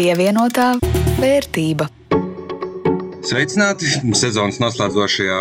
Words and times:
Pievienotā 0.00 0.78
vērtība. 1.20 1.84
Sveicināti 3.20 3.90
sezonas 4.16 4.56
noslēdzošajā 4.62 5.40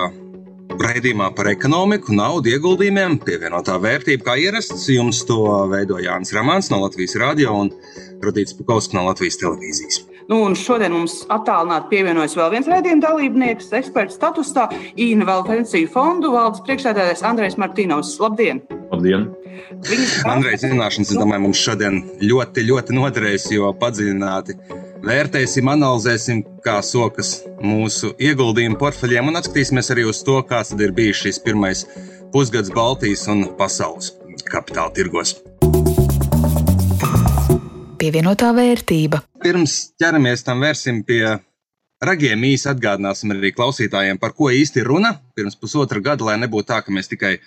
raidījumā 0.84 1.30
par 1.38 1.48
ekonomiku, 1.54 2.12
naudu, 2.18 2.52
ieguldījumiem, 2.52 3.16
pievienotā 3.24 3.78
vērtība. 3.80 4.26
Kā 4.28 4.36
ierasts, 4.36 4.90
jums 4.92 5.24
to 5.30 5.40
veido 5.72 6.02
Jānis 6.04 6.36
Rāmāns 6.36 6.68
no 6.74 6.82
Latvijas 6.84 7.16
Rādio 7.24 7.56
un 7.56 7.72
Rudīts 8.20 8.60
Pukovskis 8.60 9.00
no 9.00 9.08
Latvijas 9.08 9.40
televīzijas. 9.40 10.02
Nu, 10.30 10.44
šodien 10.54 10.94
mums 10.94 11.24
attālināti 11.34 11.90
pievienojas 11.90 12.36
vēl 12.38 12.52
viens 12.54 12.68
raidījuma 12.70 13.02
dalībnieks, 13.02 13.72
eksperts 13.80 14.20
statusā, 14.20 14.68
Īna 15.02 15.26
vēl 15.26 15.42
pensiju 15.48 15.90
fondu 15.90 16.30
valdes 16.36 16.62
priekšsēdētājs 16.68 17.26
Andrejs 17.26 17.58
Martīnovs. 17.58 18.12
Labdien! 18.22 18.62
Labdien! 18.92 19.26
Andrejs 20.34 20.68
zināšanas, 20.68 21.16
es 21.16 21.18
domāju, 21.18 21.48
mums 21.48 21.64
šodien 21.66 22.04
ļoti, 22.22 22.68
ļoti 22.70 23.00
noderēs, 23.00 23.50
jo 23.56 23.74
padziļināti 23.82 24.60
vērtēsim, 25.10 25.74
analizēsim, 25.74 26.46
kā 26.62 26.78
sokas 26.86 27.40
mūsu 27.66 28.14
ieguldījumu 28.22 28.78
portfeļiem 28.78 29.34
un 29.34 29.42
atskatīsimies 29.42 29.90
arī 29.96 30.06
uz 30.14 30.22
to, 30.28 30.38
kāds 30.46 30.78
ir 30.78 30.94
bijis 30.94 31.26
šis 31.26 31.42
pirmais 31.42 31.88
pusgads 32.30 32.70
Baltijas 32.76 33.26
un 33.34 33.48
pasaules 33.58 34.14
kapitāla 34.46 34.94
tirgos. 34.94 35.40
Pievienotā 38.00 38.54
vērtība. 38.56 39.20
Pirms 39.44 39.74
ķeramies 40.00 40.46
tam 40.48 40.64
vērsim 40.64 41.02
pie 41.08 41.24
ragiem, 42.06 42.46
īsi 42.48 42.70
atgādināsim 42.72 43.34
arī 43.36 43.52
klausītājiem, 43.56 44.20
par 44.22 44.32
ko 44.38 44.52
īsti 44.56 44.86
runa. 44.88 45.18
Pirms 45.36 45.58
pusotra 45.60 46.00
gada, 46.04 46.28
lai 46.30 46.38
nebūtu 46.40 46.70
tā, 46.72 46.80
ka 46.86 46.94
mēs 46.96 47.12
tikai 47.12 47.38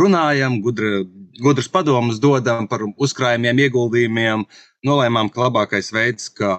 runājam, 0.00 0.58
gudra, 0.64 1.04
gudras 1.40 1.70
padomus 1.72 2.20
dodam 2.20 2.68
par 2.68 2.84
uzkrājumiem, 2.84 3.64
ieguldījumiem, 3.66 4.44
nolēmām, 4.84 5.30
ka 5.32 5.46
labākais 5.46 5.92
veids, 5.96 6.28
kā 6.36 6.58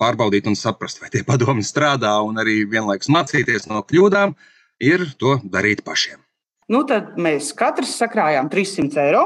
pārbaudīt 0.00 0.48
un 0.50 0.58
saprast, 0.58 1.00
vai 1.00 1.12
tie 1.12 1.24
padomi 1.24 1.64
strādā, 1.64 2.16
un 2.24 2.40
arī 2.40 2.62
vienlaikus 2.68 3.12
mācīties 3.12 3.68
no 3.70 3.84
kļūdām, 3.88 4.36
ir 4.84 5.08
to 5.20 5.38
darīt 5.44 5.84
pašiem. 5.86 6.23
Nu, 6.72 6.80
tad 6.88 7.18
mēs 7.20 7.50
katrs 7.56 7.90
sakrājām 8.00 8.46
300 8.48 9.02
eiro, 9.02 9.24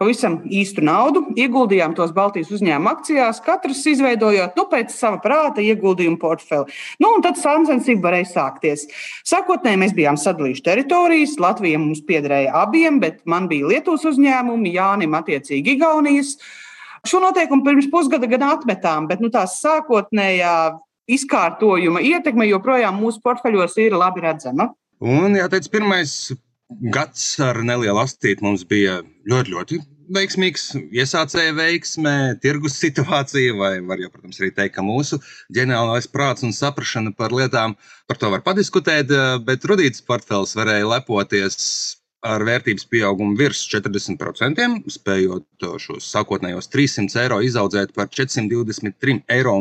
pavisam 0.00 0.40
īstu 0.50 0.82
naudu, 0.82 1.22
ieguldījām 1.38 1.92
tos 1.94 2.10
Baltijas 2.16 2.50
uzņēmuma 2.56 2.96
akcijās, 2.96 3.38
katrs 3.44 3.84
izveidojot 3.92 4.58
nu, 4.58 4.64
pēc 4.72 4.90
sava 4.96 5.20
prāta 5.22 5.62
ieguldījumu 5.62 6.18
portfeli. 6.18 6.74
Nu, 6.98 7.12
tad 7.22 7.38
sāncensība 7.38 8.08
varēja 8.08 8.32
sākties. 8.32 8.88
Sākotnēji 9.30 9.82
mēs 9.84 9.94
bijām 9.94 10.18
sadalījuši 10.18 10.66
teritorijas, 10.66 11.36
Latvija 11.38 11.78
mums 11.78 12.02
piederēja 12.10 12.58
abiem, 12.64 12.98
bet 13.04 13.22
man 13.22 13.46
bija 13.50 13.70
Lietuvas 13.70 14.08
uzņēmumi, 14.10 14.74
Jānim 14.74 15.14
attiecīgi 15.20 15.76
Igaunijas. 15.76 16.34
Šo 17.06 17.22
noteikumu 17.22 17.64
pirms 17.70 17.86
pusgada 17.92 18.26
gan 18.28 18.48
atmetām, 18.50 19.06
bet 19.08 19.22
nu, 19.22 19.30
tā 19.30 19.46
sākotnējā 19.46 20.58
izkārtojuma 21.10 22.02
ietekme 22.02 22.50
joprojām 22.50 22.98
mūsu 22.98 23.22
portfeļos 23.22 23.78
ir 23.78 23.94
labi 23.94 24.26
redzama. 24.26 24.72
Un 25.00 25.38
jāteic, 25.38 25.70
pirmais 25.72 26.32
gads 26.94 27.24
ar 27.42 27.62
nelielu 27.66 27.98
astīti 28.00 28.44
mums 28.44 28.64
bija 28.68 29.00
ļoti, 29.28 29.54
ļoti 29.54 29.80
veiksmīgs. 30.14 30.64
Iesācēja 30.94 31.54
veiksmē, 31.56 32.16
tirgus 32.42 32.78
situācija, 32.82 33.54
vai 33.58 33.72
var 33.86 34.02
jau, 34.02 34.10
protams, 34.12 34.40
arī 34.40 34.50
teikt, 34.54 34.74
ka 34.76 34.84
mūsu 34.86 35.20
ģenerālais 35.54 36.08
prāts 36.10 36.46
un 36.46 36.54
saprāšana 36.56 37.14
par 37.16 37.34
lietām, 37.36 37.76
par 38.10 38.20
to 38.20 38.30
var 38.32 38.44
padiskutēt, 38.46 39.12
bet 39.46 39.66
Rudīts 39.68 40.04
portfels 40.06 40.56
varēja 40.58 40.88
lepoties 40.90 41.56
ar 42.26 42.42
vērtības 42.44 42.84
pieaugumu 42.90 43.38
virs 43.38 43.62
40%, 43.72 44.66
spējot 44.92 45.68
šos 45.80 46.10
sākotnējos 46.12 46.68
300 46.72 47.22
eiro 47.22 47.38
izaudzēt 47.44 47.94
par 47.96 48.10
423,50 48.12 49.24
eiro. 49.38 49.56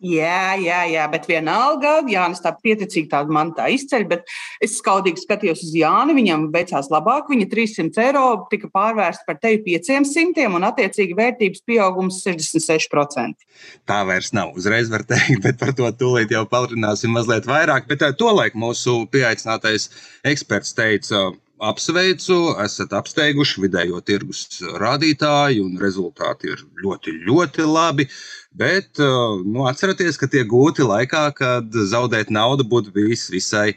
Jā, 0.00 0.56
jā, 0.56 0.78
jā, 0.88 1.02
bet 1.12 1.26
vienalga, 1.28 1.98
Jānis 2.08 2.40
tā 2.40 2.54
pieticīgi 2.56 3.10
tādu 3.10 3.34
man 3.36 3.50
tā 3.52 3.66
izceļ, 3.74 4.06
bet 4.08 4.30
es 4.64 4.78
skaudīgi 4.80 5.20
skatījos 5.20 5.60
uz 5.66 5.74
Jāni, 5.76 6.14
viņam 6.16 6.46
veicās 6.54 6.88
labāk, 6.88 7.28
viņa 7.28 7.48
300 7.52 8.06
eiro 8.06 8.22
tika 8.48 8.70
pārvērsta 8.72 9.28
par 9.28 9.36
tevi 9.42 9.60
500 9.66 10.46
un 10.56 10.64
attiecīgi 10.70 11.18
vērtības 11.18 11.64
pieaugums 11.68 12.22
66%. 12.24 13.44
Tā 13.84 14.00
vairs 14.08 14.32
nav, 14.32 14.54
uzreiz 14.56 14.88
var 14.88 15.04
teikt, 15.04 15.42
bet 15.44 15.60
par 15.60 15.74
to 15.76 15.92
tūlīt 16.00 16.32
jau 16.32 16.46
palrināsim 16.48 17.12
mazliet 17.12 17.44
vairāk, 17.50 17.84
bet 17.90 18.00
eh, 18.06 18.16
tolaik 18.16 18.56
mūsu 18.56 19.02
pieaicinātais 19.12 19.90
eksperts 20.32 20.72
teica, 20.80 21.26
apsveicu, 21.60 22.36
esat 22.64 22.94
apsteiguši 22.96 23.64
vidējo 23.64 24.00
tirgus 24.04 24.60
rādītāju, 24.80 25.66
un 25.68 25.80
rezultāti 25.80 26.52
ir 26.54 26.62
ļoti, 26.82 27.14
ļoti 27.28 27.66
labi. 27.68 28.08
Bet 28.56 29.00
nu, 29.00 29.66
atcerieties, 29.70 30.18
ka 30.20 30.28
tie 30.30 30.44
gūti 30.48 30.86
laikā, 30.86 31.24
kad 31.36 31.80
zaudēt 31.92 32.32
naudu 32.34 32.66
būtu 32.66 32.94
bijis 32.96 33.28
visai 33.30 33.74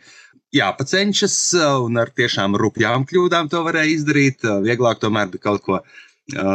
jāpacenšas, 0.54 1.38
un 1.86 2.00
ar 2.02 2.12
tiešām 2.14 2.58
rupjām 2.60 3.08
kļūdām 3.10 3.50
to 3.52 3.64
varēja 3.66 3.98
izdarīt. 3.98 4.46
Vieglāk 4.66 5.02
tomēr 5.02 5.32
bija 5.34 5.50
kaut 5.50 5.66
ko 5.66 5.82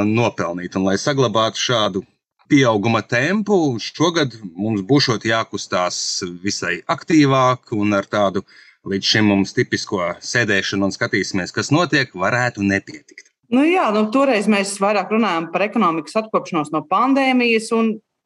nopelnīt. 0.06 0.78
Un, 0.78 0.86
lai 0.88 0.96
saglabātu 1.00 1.60
šādu 1.60 2.04
pieauguma 2.48 3.02
tempu, 3.04 3.76
šogad 3.82 4.38
mums 4.56 4.82
būs 4.88 5.10
jākustās 5.28 6.24
visai 6.42 6.78
aktīvāk 6.88 7.74
un 7.76 7.92
ar 7.92 8.08
tādu 8.08 8.44
līdz 8.86 9.10
šim 9.14 9.30
mums 9.32 9.54
tipisko 9.56 10.12
sēdēšanu 10.22 10.88
un 10.88 10.94
skatīsimies, 10.94 11.54
kas 11.54 11.72
notiek, 11.74 12.12
varētu 12.14 12.62
nepietikt. 12.66 13.26
Nu 13.52 13.64
jā, 13.64 13.86
nu, 13.94 14.04
toreiz 14.12 14.46
mēs 14.50 14.74
vairāk 14.82 15.14
runājām 15.14 15.48
par 15.54 15.64
ekonomikas 15.64 16.18
atkopšanos 16.20 16.70
no 16.74 16.84
pandēmijas. 16.88 17.70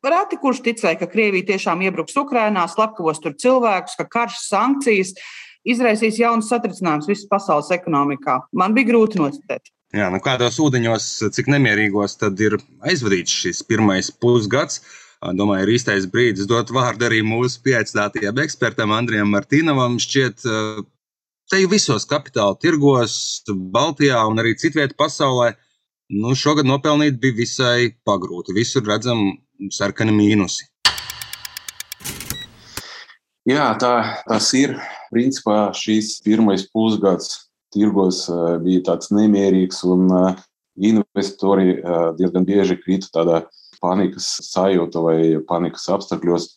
Reti 0.02 0.34
kurš 0.42 0.64
ticēja, 0.64 0.98
ka 0.98 1.06
Krievija 1.06 1.52
tiešām 1.52 1.84
iebruks 1.86 2.16
Ukrajinā, 2.18 2.64
slepkavos 2.66 3.22
tur 3.22 3.36
cilvēkus, 3.38 3.94
ka 4.00 4.08
karš, 4.10 4.40
sankcijas 4.48 5.12
izraisīs 5.62 6.18
jaunas 6.18 6.48
satricinājumus 6.50 7.06
visas 7.06 7.28
pasaules 7.30 7.70
ekonomikā. 7.70 8.40
Man 8.58 8.74
bija 8.74 8.90
grūti 8.90 9.22
noticēt. 9.22 9.70
Jā, 9.94 10.08
nu 10.10 10.18
kādos 10.24 10.56
ūdeņos, 10.64 11.06
cik 11.36 11.52
nemierīgos 11.52 12.16
tad 12.18 12.40
ir 12.42 12.56
aizvadīts 12.82 13.34
šis 13.44 13.62
pirmais 13.68 14.08
pusgads. 14.10 14.80
Domāju, 15.22 15.68
ir 15.68 15.76
īstais 15.76 16.06
brīdis 16.10 16.48
dot 16.50 16.72
vārdu 16.74 17.06
arī 17.06 17.20
mūsu 17.22 17.60
pieaicinātajam 17.62 18.40
ekspertam 18.42 18.90
Andrijam 18.90 19.28
Martīnovam. 19.30 20.00
Šķiet, 20.02 20.42
te 20.42 21.60
jau 21.60 21.68
visos 21.70 22.08
kapitāla 22.10 22.58
tirgos, 22.58 23.14
Baltijā 23.46 24.18
un 24.26 24.42
arī 24.42 24.56
citvietā 24.58 24.98
pasaulē, 24.98 25.52
nu, 26.18 26.34
šogad 26.34 26.66
nopelnīt 26.66 27.22
bija 27.22 27.38
visai 27.38 27.92
pagrūti. 28.02 28.56
Visur 28.56 28.82
redzam 28.82 29.22
sarkani 29.70 30.10
mīnusi. 30.16 30.66
Jā, 33.46 33.70
tā 33.78 33.94
tas 34.26 34.50
ir. 34.58 34.74
Principā 35.14 35.68
šīs 35.76 36.16
pirmais 36.26 36.66
pusgads 36.74 37.44
tirgos 37.70 38.24
bija 38.66 38.82
tāds 38.90 39.14
nemierīgs, 39.14 39.84
un 39.86 40.10
investori 40.82 41.78
diezgan 42.18 42.48
bieži 42.48 42.82
krita 42.82 43.14
tādā 43.22 43.44
panikas 43.82 44.28
sajūta 44.48 45.02
vai 45.04 45.18
panikas 45.48 45.88
apstākļos. 45.92 46.48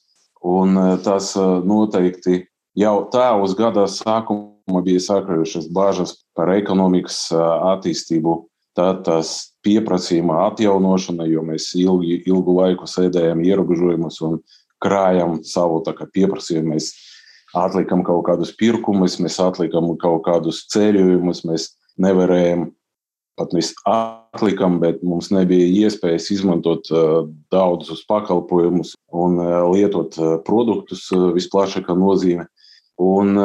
Un 0.45 0.77
eh, 0.77 0.91
tas 1.05 1.33
eh, 1.39 1.45
noteikti 1.65 2.43
jau 2.77 2.97
tā 3.13 3.31
uz 3.41 3.55
gada 3.57 3.87
sākuma 3.89 4.83
bija 4.85 5.01
sākušas 5.01 5.71
bažas 5.73 6.17
par 6.37 6.53
ekonomikas 6.53 7.25
eh, 7.33 7.47
attīstību. 7.73 8.43
Tad 8.75 9.05
tas 9.07 9.55
pieprasījuma 9.63 10.41
atjaunošana, 10.49 11.23
jo 11.31 11.45
mēs 11.47 11.69
ilgi, 11.79 12.19
ilgu 12.27 12.57
laiku 12.57 12.89
sēdējām 12.91 13.39
ierobežojumus 13.47 14.19
un 14.27 14.41
krājām 14.83 15.37
savu 15.47 15.79
pieprasījumu. 15.85 16.73
Mēs 16.73 16.89
atlikām 17.55 18.03
kaut 18.03 18.25
kādus 18.27 18.51
pirkumus, 18.59 19.15
mēs 19.23 19.39
atlikām 19.39 19.93
kaut 20.01 20.25
kādus 20.27 20.65
ceļojumus, 20.73 21.45
mēs 21.47 21.69
nevarējām 22.03 22.67
pat 23.39 23.53
mēs 23.55 23.73
atlikām, 23.89 24.79
bet 24.81 25.03
mums 25.03 25.29
nebija 25.33 25.67
iespējas 25.85 26.29
izmantot 26.35 26.89
uh, 26.93 27.25
daudzus 27.53 28.05
pakalpojumus 28.09 28.95
un 29.11 29.39
uh, 29.41 29.59
lietot 29.71 30.17
uh, 30.19 30.35
produktus 30.45 31.07
visplašākā 31.11 31.95
nozīmē. 31.99 32.47
Un 33.01 33.35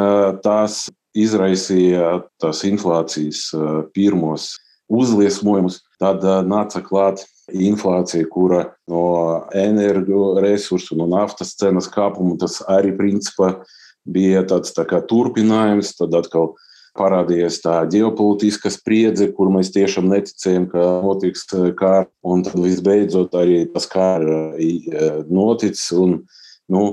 tās 0.47 0.85
izraisīja 1.19 2.21
tās 2.39 2.61
inflācijas 2.69 3.49
pirmos 3.91 4.53
uzliesmojumus. 4.87 5.81
Tad 5.99 6.23
nāca 6.47 6.79
klāt 6.87 7.25
inflācija, 7.51 8.29
kura 8.31 8.61
no 8.87 9.03
energoresursu, 9.59 10.95
no 11.01 11.09
naftas 11.11 11.57
cenas 11.59 11.91
kāpuma, 11.91 12.39
tas 12.39 12.61
arī 12.71 12.95
principā 12.95 13.57
bija 14.07 14.45
tāds 14.47 14.71
tā 14.77 14.87
kā 14.87 15.03
turpinājums. 15.03 15.97
Tad 15.99 16.15
atkal 16.23 16.53
parādījies 16.99 17.61
tā 17.65 17.77
ģeopolitiskā 17.91 18.73
spriedze, 18.73 19.31
kur 19.35 19.53
mēs 19.55 19.73
tiešām 19.75 20.09
neticējām, 20.11 20.67
ka 20.73 20.87
notiks 21.05 21.47
eh, 21.55 21.71
kārs. 21.79 22.11
Un 22.27 22.45
tad 22.47 22.59
visbeidzot 22.61 23.37
arī 23.39 23.63
tas 23.73 23.89
kārs 23.91 24.59
eh, 24.59 25.23
noticis. 25.31 25.87
Un, 25.97 26.19
nu, 26.71 26.85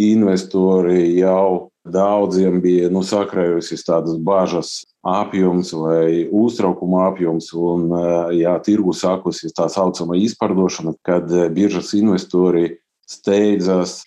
investori 0.00 1.16
jau 1.16 1.70
daudziem 1.86 2.58
bija 2.60 2.90
nu, 2.92 3.02
sakrājusies 3.06 3.84
tādas 3.86 4.18
bažas 4.18 4.82
apjoms 5.06 5.70
vai 5.76 6.26
uztraukuma 6.34 7.06
apjoms, 7.12 7.52
un 7.54 7.86
jā, 8.34 8.56
tirgu 8.66 8.92
sākusies 8.96 9.54
tā 9.56 9.68
saucamā 9.72 10.18
izpārdošana, 10.18 10.96
kad 11.06 11.30
biržas 11.54 11.94
investori 11.96 12.80
steidzas 13.06 14.00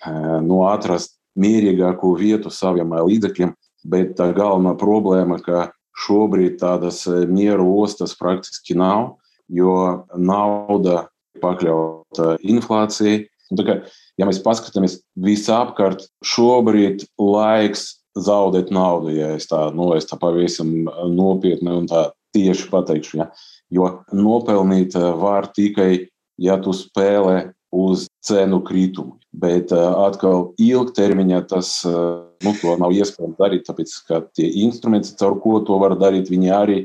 nu, 0.44 0.66
atrast 0.68 1.16
mierīgāku 1.40 2.12
vietu 2.20 2.52
saviem 2.52 2.92
līdzekļiem, 3.08 3.54
bet 3.88 4.16
tā 4.20 4.32
galvenā 4.36 4.76
problēma, 4.80 5.40
ka 5.44 5.70
šobrīd 6.00 6.60
tādas 6.62 7.04
mieru 7.30 7.68
ostas 7.82 8.16
praktiski 8.18 8.78
nav, 8.80 9.18
jo 9.50 10.06
nauda 10.16 11.08
pakļauta 11.44 12.38
inflācijai. 12.44 13.26
Kā, 13.66 13.80
ja 14.20 14.28
mēs 14.30 14.42
paskatāmies 14.46 15.00
visapkārt, 15.18 16.06
šobrīd 16.26 17.08
laiks 17.18 17.88
zaudēt 18.20 18.70
naudu, 18.74 19.14
ja 19.16 19.34
es 19.38 19.48
tā, 19.50 19.70
nu, 19.74 19.90
es 19.98 20.08
tā 20.10 20.20
pavisam 20.22 20.70
nopietni 21.10 21.74
un 21.74 21.88
tā 21.90 22.10
tieši 22.36 22.70
pateikšu. 22.70 23.22
Ja? 23.22 23.30
Jo 23.74 23.90
nopelnīt 24.14 24.96
var 25.18 25.50
tikai, 25.56 26.10
ja 26.42 26.58
tu 26.62 26.74
spēlē 26.76 27.52
uz 27.76 28.08
cenu 28.26 28.62
kritumu. 28.66 29.18
Bet 29.32 29.72
atkal 29.76 30.54
ilgtermiņā 30.58 31.44
tas 31.52 31.74
nu, 31.86 32.54
nav 32.82 32.96
iespējams 32.96 33.38
darīt, 33.40 33.68
tāpēc 33.68 33.96
ka 34.08 34.24
tie 34.34 34.50
instrumenti, 34.64 35.14
caur 35.20 35.38
ko 35.44 35.60
to 35.66 35.78
var 35.82 35.98
darīt, 36.00 36.32
viņi 36.34 36.54
arī 36.56 36.80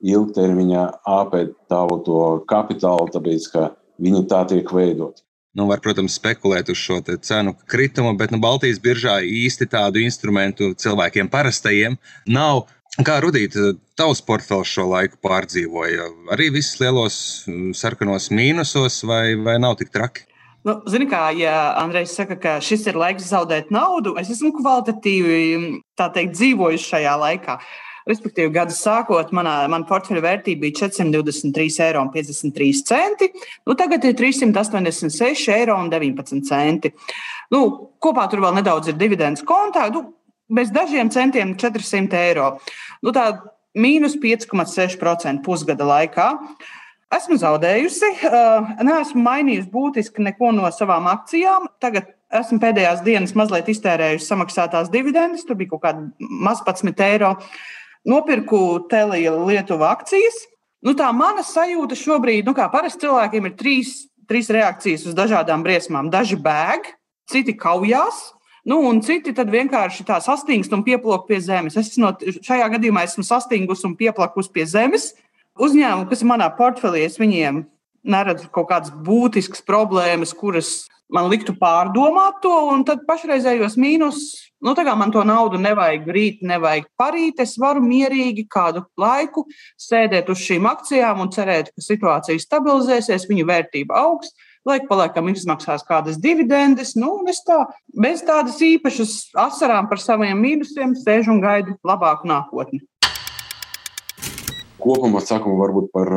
ilgtermiņā 0.00 0.84
apēd 1.12 1.52
tavu 1.68 2.00
kapitālu, 2.48 3.10
tāpēc 3.12 3.50
ka 3.52 3.66
viņi 4.00 4.24
tā 4.30 4.46
tiek 4.48 4.72
veidoti. 4.72 5.22
Nu, 5.58 5.66
var, 5.66 5.80
protams, 5.82 6.14
spekulēt 6.14 6.68
uz 6.70 6.78
šo 6.78 7.00
cenu 7.02 7.56
kritumu, 7.66 8.14
bet 8.18 8.30
nu, 8.30 8.38
Baltijas 8.42 8.78
biržā 8.82 9.18
īsti 9.26 9.66
tādu 9.72 9.98
instrumentu 10.04 10.72
cilvēkiem 10.78 11.30
parastajiem 11.32 11.98
nav. 12.30 12.68
Kā 13.06 13.20
rudīt, 13.22 13.54
tavs 13.98 14.18
portfels 14.26 14.70
šo 14.70 14.88
laiku 14.90 15.18
pārdzīvoja? 15.22 16.08
Arī 16.34 16.48
visus 16.54 16.80
lielos 16.82 17.16
sarkanos 17.78 18.30
mīnusos, 18.34 19.02
vai, 19.06 19.36
vai 19.38 19.60
nav 19.62 19.76
tik 19.78 19.92
traki? 19.94 20.26
Nu, 20.66 20.76
Zini, 20.92 21.06
kā 21.08 21.30
ja 21.38 21.72
Andrejs 21.80 22.12
saka, 22.18 22.36
ka 22.36 22.58
šis 22.64 22.84
ir 22.90 22.98
laiks 23.00 23.30
zaudēt 23.30 23.70
naudu, 23.72 24.16
es 24.20 24.28
esmu 24.34 24.52
kvalitatīvi 24.58 25.80
teikt, 25.96 26.34
dzīvojis 26.36 26.84
šajā 26.90 27.14
laikā. 27.20 27.56
Uh, 27.56 27.90
Respektīvi, 28.08 28.48
gada 28.54 28.72
sākot, 28.74 29.28
manā, 29.36 29.68
man 29.70 29.84
portfeļa 29.88 30.22
vērtība 30.24 30.60
bija 30.64 30.86
423,53 30.88 31.84
eiro. 31.84 33.26
Nu, 33.68 33.74
tagad 33.78 34.04
ir 34.08 34.14
386,19 34.18 35.52
eiro. 35.52 35.76
Nu, 37.52 37.60
kopā 38.02 38.24
tur 38.30 38.40
vēl 38.46 38.54
nedaudz 38.56 38.86
ir 38.90 38.96
dividends 39.00 39.44
kontā. 39.46 39.82
Nu, 39.92 40.00
bez 40.50 40.68
dažiem 40.74 41.08
centiem 41.12 41.48
400 41.60 42.16
eiro. 42.24 42.46
Nu, 43.04 43.08
tā 43.14 43.24
mīnus 43.78 44.14
5,6% 44.22 45.44
pusgada 45.44 45.84
laikā. 45.86 46.28
Esmu 47.10 47.40
zaudējusi, 47.42 48.08
neesmu 48.86 49.22
mainījusi 49.24 49.70
būtiski 49.72 50.22
neko 50.22 50.52
no 50.54 50.68
savām 50.70 51.08
akcijām. 51.10 51.66
Tagad 51.82 52.12
esmu 52.38 52.60
pēdējās 52.62 53.02
dienas 53.02 53.34
mazliet 53.38 53.66
iztērējusi 53.72 54.28
samaksātās 54.28 54.92
dividendes, 54.92 55.42
tur 55.46 55.58
bija 55.58 55.72
kaut 55.72 55.82
kāda 55.88 56.06
maz 56.20 56.62
11 56.62 57.02
eiro. 57.08 57.34
Nopirku 58.06 58.60
Telija 58.88 59.34
Lietuva 59.34 59.90
akcijas. 59.96 60.38
Nu, 60.86 60.94
tā 60.96 61.10
mana 61.12 61.42
sajūta 61.44 61.98
šobrīd, 61.98 62.46
nu, 62.46 62.54
kā 62.56 62.70
parasti 62.72 63.04
cilvēkiem, 63.04 63.50
ir 63.50 63.56
trīs, 63.58 63.90
trīs 64.30 64.48
reakcijas 64.54 65.10
uz 65.10 65.16
dažādām 65.18 65.66
briesmām. 65.66 66.08
Daži 66.14 66.38
bēg, 66.40 66.94
citi 67.28 67.58
kaujās, 67.58 68.30
Nu, 68.68 68.76
un 68.84 68.98
citi 69.00 69.32
vienkārši 69.32 70.04
tā 70.04 70.18
sastingst 70.20 70.72
un 70.76 70.82
pieplūk 70.84 71.24
pie 71.28 71.38
zemes. 71.40 71.78
Es 71.80 71.94
no, 72.00 72.12
šajā 72.20 72.66
gadījumā 72.74 73.06
esmu 73.06 73.24
sastingusi 73.24 73.86
un 73.88 73.96
pieplakusi 73.96 74.52
pie 74.52 74.66
zemes. 74.68 75.14
Uzņēmumi, 75.60 76.08
kas 76.10 76.22
ir 76.24 76.30
manā 76.30 76.48
portfelī, 76.56 77.04
es 77.04 77.18
viņiem 77.20 77.64
neredzu 78.10 78.48
kaut 78.54 78.70
kādas 78.70 78.94
būtiskas 79.04 79.60
problēmas, 79.66 80.32
kuras 80.36 80.86
man 81.12 81.28
liktu 81.28 81.52
pārdomāt 81.58 82.40
to, 82.44 82.54
un 82.72 82.86
tad 82.88 83.04
pašreizējos 83.08 83.76
mīnus 83.80 84.22
Nu, 84.60 84.74
tā 84.76 84.84
kā 84.84 84.92
man 84.98 85.08
to 85.12 85.22
naudu 85.24 85.56
nevajag 85.60 86.08
rīt, 86.12 86.42
nevajag 86.44 86.84
parīt, 87.00 87.38
es 87.40 87.54
varu 87.60 87.80
mierīgi 87.80 88.44
kādu 88.52 88.82
laiku 89.00 89.46
sēdēt 89.80 90.28
uz 90.28 90.42
šīm 90.44 90.68
akcijām 90.68 91.22
un 91.24 91.32
cerēt, 91.32 91.70
ka 91.72 91.84
situācija 91.84 92.42
stabilizēsies, 92.42 93.24
viņu 93.30 93.48
vērtība 93.48 93.96
augs. 94.04 94.34
Laika 94.68 94.90
pa 94.90 94.98
laikam 94.98 95.30
izmaksās 95.32 95.86
kādas 95.88 96.18
dividendes. 96.20 96.92
Nu, 97.00 97.14
es 97.32 97.40
tā, 97.46 97.62
bez 97.96 98.20
tādas 98.28 98.60
īpašas 98.60 99.32
asarām 99.48 99.88
par 99.88 100.02
saviem 100.02 100.36
mīnusiem 100.44 100.92
sēžu 101.00 101.32
un 101.32 101.40
gaidu 101.40 101.78
labāku 101.80 102.28
nākotni. 102.28 102.84
Kopumā 104.80 105.20
sakām 105.20 105.58
varbūt 105.60 105.90
par 105.92 106.10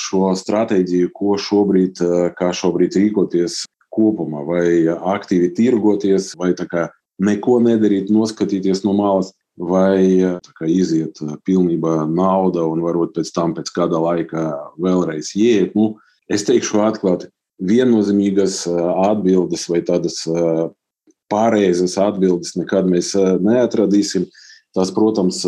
šo 0.00 0.32
stratēģiju, 0.38 1.10
ko 1.14 1.36
šobrīd, 1.38 2.00
kā 2.38 2.50
šobrīd 2.56 2.96
rīkoties 2.98 3.62
kopumā, 3.94 4.42
vai 4.46 4.64
aktīvi 4.88 5.52
tirgoties, 5.54 6.32
vai 6.38 6.52
neko 7.18 7.58
nedarīt, 7.62 8.10
noskatīties 8.14 8.82
no 8.86 8.94
malas, 8.98 9.32
vai 9.58 10.38
kā, 10.58 10.66
iziet 10.66 11.18
pilnībā 11.46 12.06
nauda 12.10 12.66
un 12.66 12.82
varbūt 12.82 13.16
pēc 13.18 13.32
tam, 13.34 13.54
pēc 13.56 13.72
kāda 13.74 14.02
laika, 14.02 14.44
vēlreiz 14.78 15.32
iet. 15.38 15.74
Nu, 15.78 15.96
es 16.30 16.46
teikšu 16.46 16.82
atklāti, 16.86 17.30
viennozīmīgas 17.58 18.64
atbildes 18.70 19.66
vai 19.70 19.82
tādas 19.86 20.22
pareizas 21.30 21.98
atbildes 22.00 22.54
nekad 22.58 22.86
mēs 22.90 23.14
neatradīsim. 23.14 24.28
Tas, 24.76 24.92
protams, 24.94 25.42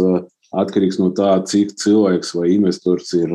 atkarīgs 0.57 0.99
no 1.01 1.11
tā, 1.15 1.35
cik 1.47 1.77
cilvēks 1.79 2.35
vai 2.37 2.53
investors 2.57 3.13
ir 3.19 3.31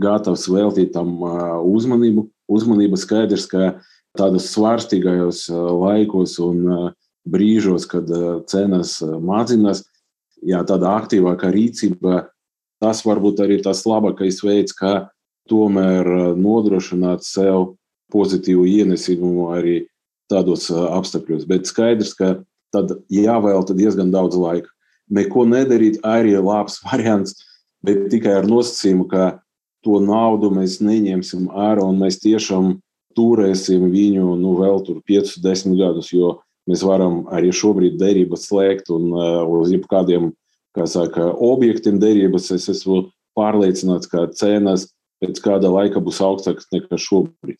gatavs 0.00 0.46
veltīt 0.48 0.94
tam 0.94 1.18
uzmanību. 1.64 2.28
Uzmanība 2.46 2.98
skaidrs, 3.00 3.48
ka 3.50 3.74
tādos 4.16 4.52
svārstīgajos 4.54 5.46
laikos 5.52 6.36
un 6.44 6.92
brīžos, 7.26 7.86
kad 7.90 8.10
eh, 8.10 8.26
cenas 8.50 9.00
eh, 9.02 9.18
mazinās, 9.20 9.84
jā, 10.46 10.62
tāda 10.66 10.94
aktīvāka 11.00 11.50
rīcība, 11.54 12.26
tas 12.82 13.02
varbūt 13.06 13.42
arī 13.44 13.60
tas 13.64 13.84
labākais 13.88 14.42
veids, 14.44 14.76
kā 14.76 15.08
tomēr 15.50 16.06
eh, 16.06 16.30
nodrošināt 16.38 17.26
sev 17.26 17.74
pozitīvu 18.14 18.66
ienesumu 18.70 19.50
arī 19.56 19.80
tādos 20.30 20.68
apstākļos. 20.70 21.46
Bet 21.46 21.66
skaidrs, 21.70 22.14
ka 22.18 22.36
tad 22.74 22.98
jāvēlta 23.12 23.74
diezgan 23.78 24.12
daudz 24.14 24.38
laika. 24.38 24.70
Neko 25.10 25.44
nedarīt 25.48 26.00
arī 26.06 26.34
ir 26.36 26.46
labs 26.46 26.80
variants, 26.86 27.36
bet 27.86 28.08
tikai 28.12 28.40
ar 28.40 28.48
nosacījumu, 28.48 29.06
ka 29.10 29.36
to 29.86 30.00
naudu 30.02 30.50
mēs 30.50 30.80
neņemsim 30.82 31.46
ārā 31.54 31.84
un 31.86 32.00
mēs 32.02 32.18
tiešām 32.24 32.74
turēsim 33.16 33.86
viņu 33.92 34.34
nu, 34.40 34.56
vēl 34.58 34.82
5, 35.06 35.38
10 35.44 35.78
gadus. 35.78 36.10
Jo 36.12 36.34
Mēs 36.66 36.82
varam 36.82 37.22
arī 37.30 37.52
šobrīd 37.54 37.94
derības 38.00 38.48
slēgt 38.48 38.90
un 38.94 39.12
uh, 39.14 39.44
uz 39.46 39.70
jebkādiem 39.70 40.32
saka, 40.76 41.30
objektiem 41.30 42.00
derības. 42.02 42.50
Es 42.56 42.66
esmu 42.72 43.06
pārliecināts, 43.38 44.10
ka 44.10 44.26
cenas 44.34 44.88
pēc 45.22 45.38
kāda 45.44 45.70
laika 45.72 46.02
būs 46.02 46.18
augstākas 46.24 46.66
nekā 46.74 46.98
šobrīd. 47.00 47.58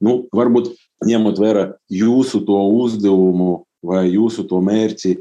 Nu, 0.00 0.22
varbūt 0.34 0.72
ņemot 1.06 1.40
vērā 1.42 1.64
jūsu 1.92 2.40
to 2.46 2.58
uzdevumu 2.80 3.66
vai 3.84 4.06
jūsu 4.08 4.46
to 4.48 4.62
mērķi, 4.64 5.18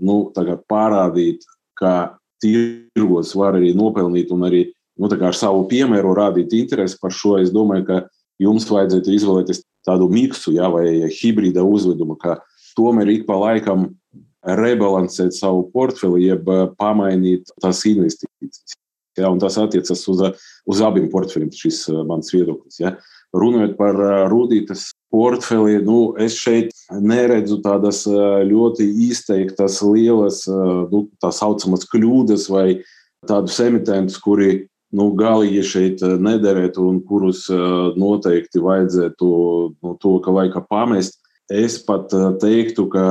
nu, 0.00 0.32
parādīt, 0.70 1.44
ka 1.78 2.18
tirgos 2.42 3.34
var 3.38 3.58
arī 3.58 3.72
nopelnīt 3.76 4.32
un 4.34 4.46
arī 4.48 4.64
nu, 4.98 5.08
ar 5.08 5.36
savu 5.36 5.66
piemēru 5.70 6.14
rādīt 6.16 6.54
interesi 6.56 6.98
par 7.00 7.14
šo. 7.14 7.38
Es 7.42 7.52
domāju, 7.54 7.86
ka 7.88 8.00
jums 8.42 8.68
vajadzētu 8.70 9.14
izvēlēties 9.16 9.62
tādu 9.86 10.08
miksu 10.12 10.54
ja, 10.56 10.68
vai 10.72 11.08
hibrīda 11.10 11.64
uzvedumu, 11.66 12.16
ka 12.20 12.38
tomēr 12.76 13.10
ik 13.16 13.26
pa 13.28 13.38
laikam 13.40 13.90
rebalansēt 14.42 15.34
savu 15.36 15.68
portfeli, 15.74 16.26
jeb 16.26 16.48
eh, 16.50 16.64
pamainīt 16.78 17.52
tās 17.62 17.84
investīcijas. 17.86 18.78
Ja, 19.18 19.28
tas 19.38 19.58
attiecas 19.60 20.02
uz, 20.08 20.22
uz 20.66 20.80
abiem 20.82 21.10
portfeļiem, 21.12 21.52
šis 21.54 21.84
eh, 21.92 22.00
mans 22.08 22.32
viedoklis. 22.34 22.80
Ja. 22.82 22.96
Runājot 23.32 23.78
par 23.78 23.96
rudītas 24.28 24.90
portfeli, 25.12 25.78
nu, 25.84 26.12
es 26.20 26.36
šeit 26.36 26.74
neredzu 26.92 27.62
tādas 27.64 28.02
ļoti 28.48 28.84
izteiktas, 29.08 29.78
lielas, 29.80 30.42
nu, 30.92 31.06
tā 31.22 31.30
saucamas 31.32 31.86
kļūdas 31.88 32.50
vai 32.52 32.66
tādus 33.28 33.56
emitentus, 33.64 34.18
kuri 34.20 34.66
nu, 34.92 35.08
galīgi 35.16 35.64
šeit 35.64 36.04
nederētu 36.04 36.84
un 36.90 37.00
kurus 37.08 37.46
noteikti 37.96 38.60
vajadzētu 38.60 39.30
nu, 39.80 39.94
to, 40.02 40.16
ka 40.24 40.36
laika 40.36 40.64
pamest. 40.68 41.16
Es 41.48 41.78
pat 41.84 42.12
teiktu, 42.40 42.86
ka 42.92 43.06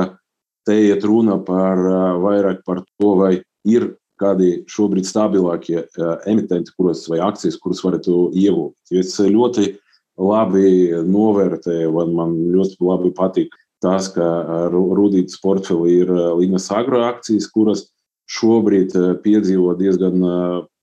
te 0.66 0.78
iet 0.86 1.02
runa 1.06 1.40
par 1.42 1.82
vairāk 2.22 2.62
par 2.66 2.84
to, 2.86 3.16
vai 3.18 3.34
ir 3.66 3.92
kādi 4.22 4.62
šobrīd 4.70 5.06
stabilākie 5.08 5.82
emitenti, 6.30 6.70
kuras, 6.78 7.08
vai 7.10 7.18
akcijas, 7.24 7.58
kuras 7.58 7.82
varētu 7.82 8.28
iegūt. 8.38 8.94
Es 8.94 9.16
ļoti 9.18 9.72
labi 10.20 10.92
novērtēju, 11.08 11.92
man, 11.94 12.14
man 12.16 12.34
ļoti 12.52 12.78
labi 12.84 13.12
patīk 13.16 13.54
tas, 13.82 14.08
ka 14.14 14.68
Rudītas 14.72 15.40
portfelī 15.42 16.02
ir 16.04 16.12
Linas 16.38 16.68
agro 16.74 17.02
akcijas, 17.08 17.48
kuras 17.50 17.86
šobrīd 18.30 18.94
piedzīvo 19.24 19.74
diezgan 19.78 20.22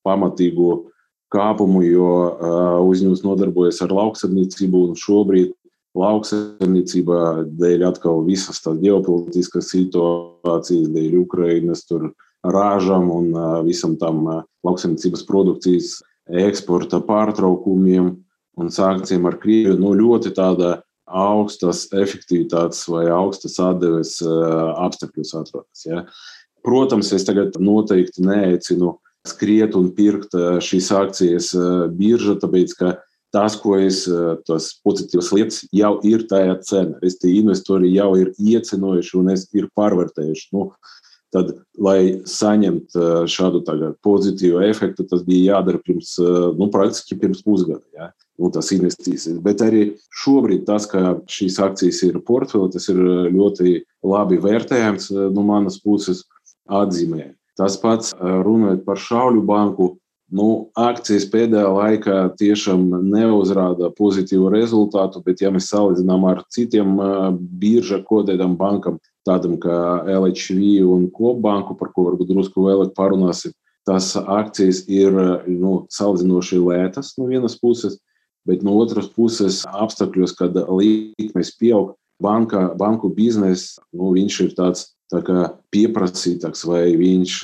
pamatīgu 0.06 0.72
kāpumu, 1.34 1.84
jo 1.86 2.10
uzņēmums 2.90 3.24
nodarbojas 3.24 3.80
ar 3.86 3.94
lauksaimniecību 3.96 4.84
un 4.90 4.98
šobrīd 5.00 5.54
lauksaimniecībā 6.00 7.22
dēļ 7.60 7.86
atkal 7.90 8.24
visas 8.28 8.62
tās 8.64 8.78
ģeopolitiskas 8.82 9.72
situācijas, 9.74 10.90
dēļ 10.94 11.18
Ukrainas 11.24 11.86
tur 11.90 12.12
rāžam 12.46 13.10
un 13.14 13.32
visam 13.66 13.96
tam 14.00 14.26
lauksaimniecības 14.66 15.26
produkcijas 15.28 15.98
eksporta 16.30 17.02
pārtraukumiem 17.06 18.18
un 18.60 18.72
sankcijiem 18.74 19.28
ar 19.30 19.40
Krieviju. 19.42 19.80
Nu, 19.80 19.96
ļoti 19.98 20.34
tāda 20.38 20.80
augstas 21.10 21.88
efektivitātes 21.96 22.84
vai 22.92 23.08
augstas 23.14 23.58
atdeves 23.64 24.20
apstākļos 24.22 25.36
atrodas. 25.40 25.86
Ja. 25.88 26.06
Protams, 26.66 27.14
es 27.16 27.26
tagad 27.26 27.56
noteikti 27.58 28.26
neaicinu 28.26 28.98
skriet 29.28 29.76
un 29.80 29.90
pirkt 29.96 30.36
šīs 30.64 30.92
akcijas 30.96 31.54
biržā, 31.96 32.38
tāpēc 32.40 32.76
ka 32.78 32.94
tas, 33.34 33.56
ko 33.62 33.76
es, 33.80 34.04
tos 34.48 34.70
pozitīvas 34.86 35.32
lietas 35.36 35.60
jau 35.76 35.96
ir 36.08 36.26
tajā 36.30 36.56
cena. 36.66 36.98
Es 37.06 37.20
tie 37.22 37.36
investori 37.40 37.92
jau 37.94 38.12
ir 38.20 38.32
iecenojuši 38.38 39.20
un 39.20 39.34
es 39.36 39.46
ir 39.58 39.70
pārvērtējuši. 39.78 40.48
Nu, 40.56 40.70
tad, 41.34 41.54
lai 41.78 42.22
saņemtu 42.26 43.28
šādu 43.30 43.62
pozitīvu 44.06 44.64
efektu, 44.66 45.06
tas 45.10 45.22
bija 45.28 45.56
jādara 45.56 45.82
pirms, 45.86 46.16
nu, 46.58 46.70
praktiski 46.74 47.20
pirms 47.22 47.44
pusgada. 47.46 47.86
Ja? 47.94 48.12
Nu, 48.40 48.48
tas 48.56 48.72
investīcijas. 48.72 49.42
Bet 49.44 49.60
arī 49.66 49.82
šobrīd 50.22 50.64
tas, 50.68 50.86
ka 50.88 51.18
šīs 51.28 51.58
akcijas 51.60 52.00
ir 52.08 52.22
portfeli, 52.24 52.72
tas 52.72 52.88
ir 52.92 53.02
ļoti 53.36 53.82
labi 54.08 54.40
vērtējams 54.40 55.10
no 55.36 55.44
manas 55.44 55.80
puses 55.84 56.24
atzīmē. 56.72 57.34
Tas 57.60 57.76
pats 57.82 58.14
runājot 58.20 58.86
par 58.86 59.02
šauļu 59.04 59.44
banku, 59.44 59.90
Nu, 60.30 60.70
akcijas 60.78 61.24
pēdējā 61.34 61.70
laikā 61.74 62.18
tiešām 62.38 62.84
neuzrāda 63.10 63.90
pozitīvu 63.98 64.52
rezultātu, 64.54 65.24
bet, 65.26 65.42
ja 65.42 65.50
mēs 65.50 65.72
salīdzinām 65.72 66.28
ar 66.30 66.44
citiem 66.54 67.00
birža 67.62 67.98
kodētām 68.06 68.54
bankām, 68.60 69.00
tādam 69.26 69.58
kā 69.62 69.80
LHV 70.06 70.84
un 70.86 71.08
Kopbanku, 71.16 71.74
par 71.80 71.90
ko 71.96 72.06
varbūt 72.12 72.30
drusku 72.30 72.68
vēlāk 72.68 72.94
parunāsim, 72.98 73.56
tās 73.90 74.12
akcijas 74.20 74.84
ir 74.86 75.18
nu, 75.50 75.88
salīdzinoši 75.98 76.62
lētas 76.62 77.16
no 77.18 77.26
vienas 77.32 77.58
puses, 77.58 77.98
bet 78.50 78.66
no 78.66 78.76
otras 78.82 79.10
puses 79.14 79.62
apstākļos, 79.70 80.36
kad 80.40 80.58
likmes 80.74 81.54
pieaug, 81.60 81.94
banka, 82.20 82.70
banku 82.80 83.12
biznesa, 83.14 83.84
nu, 83.96 84.12
ir 84.50 84.56
tāds 84.58 84.90
pieprasītāks, 85.74 86.66
vai 86.70 86.84
viņš 87.00 87.36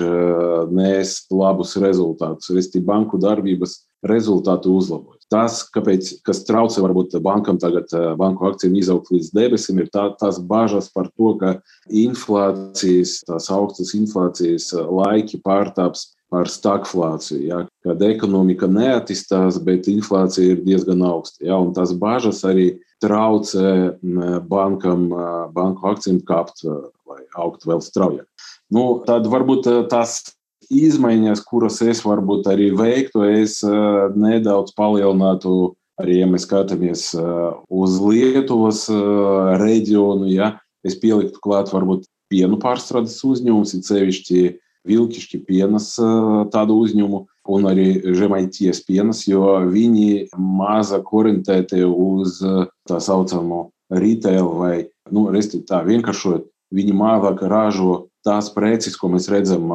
nes 0.75 1.13
labus 1.33 1.75
rezultātus, 1.81 2.51
respektīvi 2.53 2.85
banku 2.89 3.17
darbības 3.21 3.79
rezultātu 4.05 4.73
uzlabot. 4.75 5.19
Tas, 5.31 5.63
kāpēc, 5.73 6.19
kas 6.25 6.43
traucē 6.45 6.83
varbūt 6.83 7.15
bankam 7.25 7.57
tagad 7.61 7.89
banku 8.19 8.45
akcijiem 8.49 8.75
izaugt 8.77 9.09
līdz 9.13 9.31
debesīm, 9.33 9.79
ir 9.81 9.89
tā, 9.93 10.09
tās 10.19 10.37
bažas 10.37 10.91
par 10.93 11.09
to, 11.17 11.33
ka 11.41 11.55
inflācijas, 11.89 13.23
tās 13.25 13.49
augstas 13.53 13.95
inflācijas 13.97 14.69
laiki 14.75 15.41
pārtāps 15.45 16.11
par 16.29 16.49
stagflāciju. 16.51 17.41
Ja, 17.47 17.63
kad 17.85 18.01
ekonomika 18.05 18.69
neattīstās, 18.69 19.57
bet 19.65 19.89
inflācija 19.89 20.55
ir 20.55 20.63
diezgan 20.65 21.01
augsta. 21.05 21.41
Ja, 21.45 21.57
tās 21.73 21.95
bažas 21.97 22.43
arī 22.45 22.75
traucē 23.03 23.97
bankam, 24.49 25.09
banku 25.55 25.89
akcijiem 25.89 26.21
kāpt 26.27 26.65
vai 27.05 27.21
augt 27.37 27.65
vēl 27.65 27.81
straujāk. 27.83 28.27
Nu, 28.73 29.01
tad 29.05 29.27
varbūt 29.29 29.89
tās 29.91 30.34
izmaiņas, 30.73 31.43
kuras 31.47 31.81
es 31.85 32.01
varbūt 32.05 32.49
arī 32.51 32.71
veiktu, 32.75 33.23
es 33.41 33.61
nedaudz 34.15 34.75
palielinātu. 34.77 35.75
Arī, 35.95 36.17
ja 36.19 36.25
mēs 36.27 36.43
skatāmies 36.43 37.05
uz 37.71 37.93
Lietuvas 38.03 38.81
reģionu, 39.61 40.27
ja, 40.27 40.57
es 40.83 40.97
pieliktu 40.99 41.39
klāt 41.39 41.71
varbūt 41.71 42.03
pienu 42.27 42.59
pārstrādes 42.59 43.15
uzņēmumus, 43.23 43.77
it 43.77 43.87
sevišķi 43.87 44.41
Vilkišķi 44.85 45.39
pienas 45.47 45.93
tādu 46.53 46.75
uzņēmumu 46.83 47.21
un 47.55 47.69
arī 47.69 47.87
Žemaitijas 48.17 48.83
pienas, 48.85 49.23
jo 49.25 49.55
viņi 49.71 50.27
mazāk 50.35 51.09
orientēti 51.15 51.81
uz 51.87 52.41
tā 52.85 52.99
saucamo 53.01 53.69
retail 53.93 54.51
vai, 54.59 54.75
nu, 55.13 55.27
restīvi 55.33 55.65
tā 55.69 55.81
vienkāršot, 55.85 56.45
viņi 56.75 56.93
mazāk 56.97 57.41
ražo 57.49 58.05
tās 58.25 58.49
preces, 58.53 58.97
ko 58.99 59.09
mēs 59.13 59.29
redzam 59.31 59.71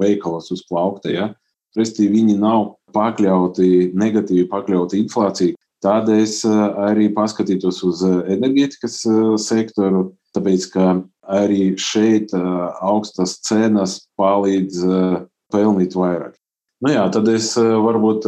veikalos 0.00 0.50
uz 0.54 0.64
plaukta. 0.68 1.12
Ja? 1.12 1.30
Restīvi 1.76 2.20
viņi 2.22 2.38
nav 2.40 2.74
pakļauti, 2.96 3.92
negatīvi 3.98 4.48
pakļauti 4.50 5.02
inflācijai. 5.04 5.54
Tādēļ 5.84 6.22
es 6.24 6.40
arī 6.42 7.06
paskatītos 7.14 7.84
uz 7.86 8.00
enerģētikas 8.02 8.96
sektoru, 9.44 10.08
tāpēc 10.34 10.64
ka 10.72 10.86
arī 11.28 11.76
šeit 11.78 12.32
augstas 12.34 13.36
cenas 13.46 14.00
palīdz 14.18 14.82
pelnīt 15.54 15.94
vairāk. 15.94 16.34
Nu 16.82 16.92
jā, 16.94 17.04
tad 17.14 17.26
es 17.30 17.52
varbūt 17.58 18.26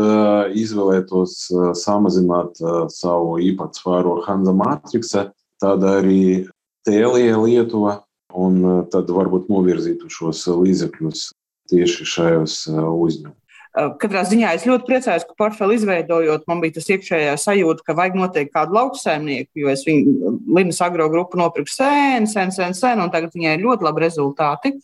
izvēlētos 0.58 1.34
samazināt 1.78 2.58
savu 2.90 3.36
īpatsvaru 3.46 4.20
Hanza 4.26 4.54
Matriksa, 4.54 5.28
tad 5.62 5.86
arī 5.86 6.46
Tēlija 6.86 7.36
Lietuva, 7.38 8.00
un 8.36 8.86
tad 8.92 9.10
varbūt 9.10 9.50
novirzītu 9.52 10.10
šos 10.12 10.46
līdzekļus 10.50 11.28
tieši 11.70 12.08
šajos 12.14 12.62
uzņēmumos. 12.70 13.36
Katrā 13.70 14.24
ziņā 14.26 14.50
es 14.56 14.64
ļoti 14.66 14.86
priecājos, 14.88 15.24
ka 15.28 15.36
portfeli 15.38 15.76
izveidojot, 15.78 16.42
man 16.50 16.58
bija 16.62 16.74
tas 16.80 16.88
iekšējā 16.90 17.36
sajūta, 17.38 17.84
ka 17.86 17.94
vajag 17.94 18.16
noteikti 18.18 18.54
kādu 18.56 18.74
lauksaimnieku, 18.74 19.52
jo 19.62 19.70
es 19.70 19.84
viņu 19.86 20.32
Linas 20.56 20.80
agro 20.82 21.06
grupu 21.12 21.38
nopirku 21.38 21.70
sen, 21.70 22.26
sen, 22.26 22.50
sen, 22.50 22.74
sen, 22.74 22.98
un 22.98 23.12
tagad 23.14 23.30
viņai 23.36 23.54
ir 23.54 23.62
ļoti 23.62 23.86
labi 23.86 24.02
rezultāti. 24.02 24.74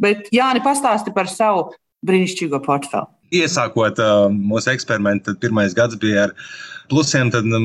Bet 0.00 0.32
Jāni 0.32 0.64
pastāsti 0.64 1.12
par 1.12 1.28
savu 1.28 1.74
brīnišķīgo 2.04 2.62
portfeli. 2.64 3.13
Iesākot 3.32 3.98
uh, 4.02 4.28
mūsu 4.28 4.74
eksperimentu, 4.74 5.30
tad 5.30 5.40
pirmais 5.42 5.74
gads 5.76 5.96
bija 6.00 6.28
ar 6.28 6.34
plusiem, 6.88 7.30
tad 7.32 7.46
nu, 7.48 7.58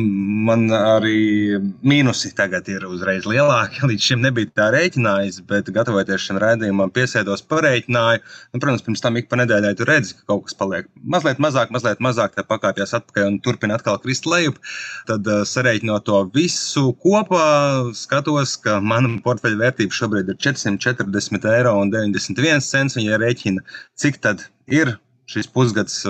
man 0.48 0.70
arī 0.72 1.60
mīnusi 1.86 2.32
tagad 2.38 2.68
ir 2.72 2.86
uzreiz 2.88 3.28
lielāki. 3.28 3.82
Līdz 3.90 4.06
šim 4.12 4.22
nebija 4.24 4.52
tā 4.56 4.70
rēķinājis, 4.76 5.42
bet 5.50 5.72
gatavoties 5.76 6.24
šim 6.24 6.40
raidījumam, 6.42 6.92
piesēdos 6.96 7.44
pareiķināju. 7.52 8.24
Nu, 8.54 8.62
protams, 8.62 8.86
pirms 8.86 9.04
tam 9.04 9.20
ik 9.20 9.30
pa 9.32 9.40
nedēļai 9.42 9.74
tu 9.80 9.88
redzi, 9.90 10.16
ka 10.20 10.34
kaut 10.34 10.48
kas 10.48 10.58
paliek 10.60 10.88
mazliet 11.04 11.42
mazāk, 11.44 11.74
mazliet 11.76 12.04
mazāk, 12.04 12.38
tā 12.38 12.46
pakāpjas 12.48 12.96
atpakaļ 13.00 13.28
un 13.34 13.42
turpina 13.44 13.78
atkal 13.80 14.00
krist 14.04 14.30
lejup. 14.30 14.62
Tad 15.10 15.28
uh, 15.28 15.44
sarēķinot 15.48 16.08
to 16.08 16.24
visu 16.36 16.90
kopā, 17.04 17.50
skatos, 17.98 18.56
ka 18.64 18.80
mana 18.84 19.12
portfeļa 19.26 19.64
vērtība 19.66 20.00
šobrīd 20.00 20.32
ir 20.32 20.40
440 20.48 21.52
eiro 21.58 21.76
un 21.82 21.94
91 21.94 22.64
cents. 22.66 22.98
Ja 23.00 23.20
rēķina, 23.22 23.62
cik 24.00 24.20
tad 24.24 24.42
ir 24.68 24.98
šis 25.30 25.50
pusgads 25.54 26.02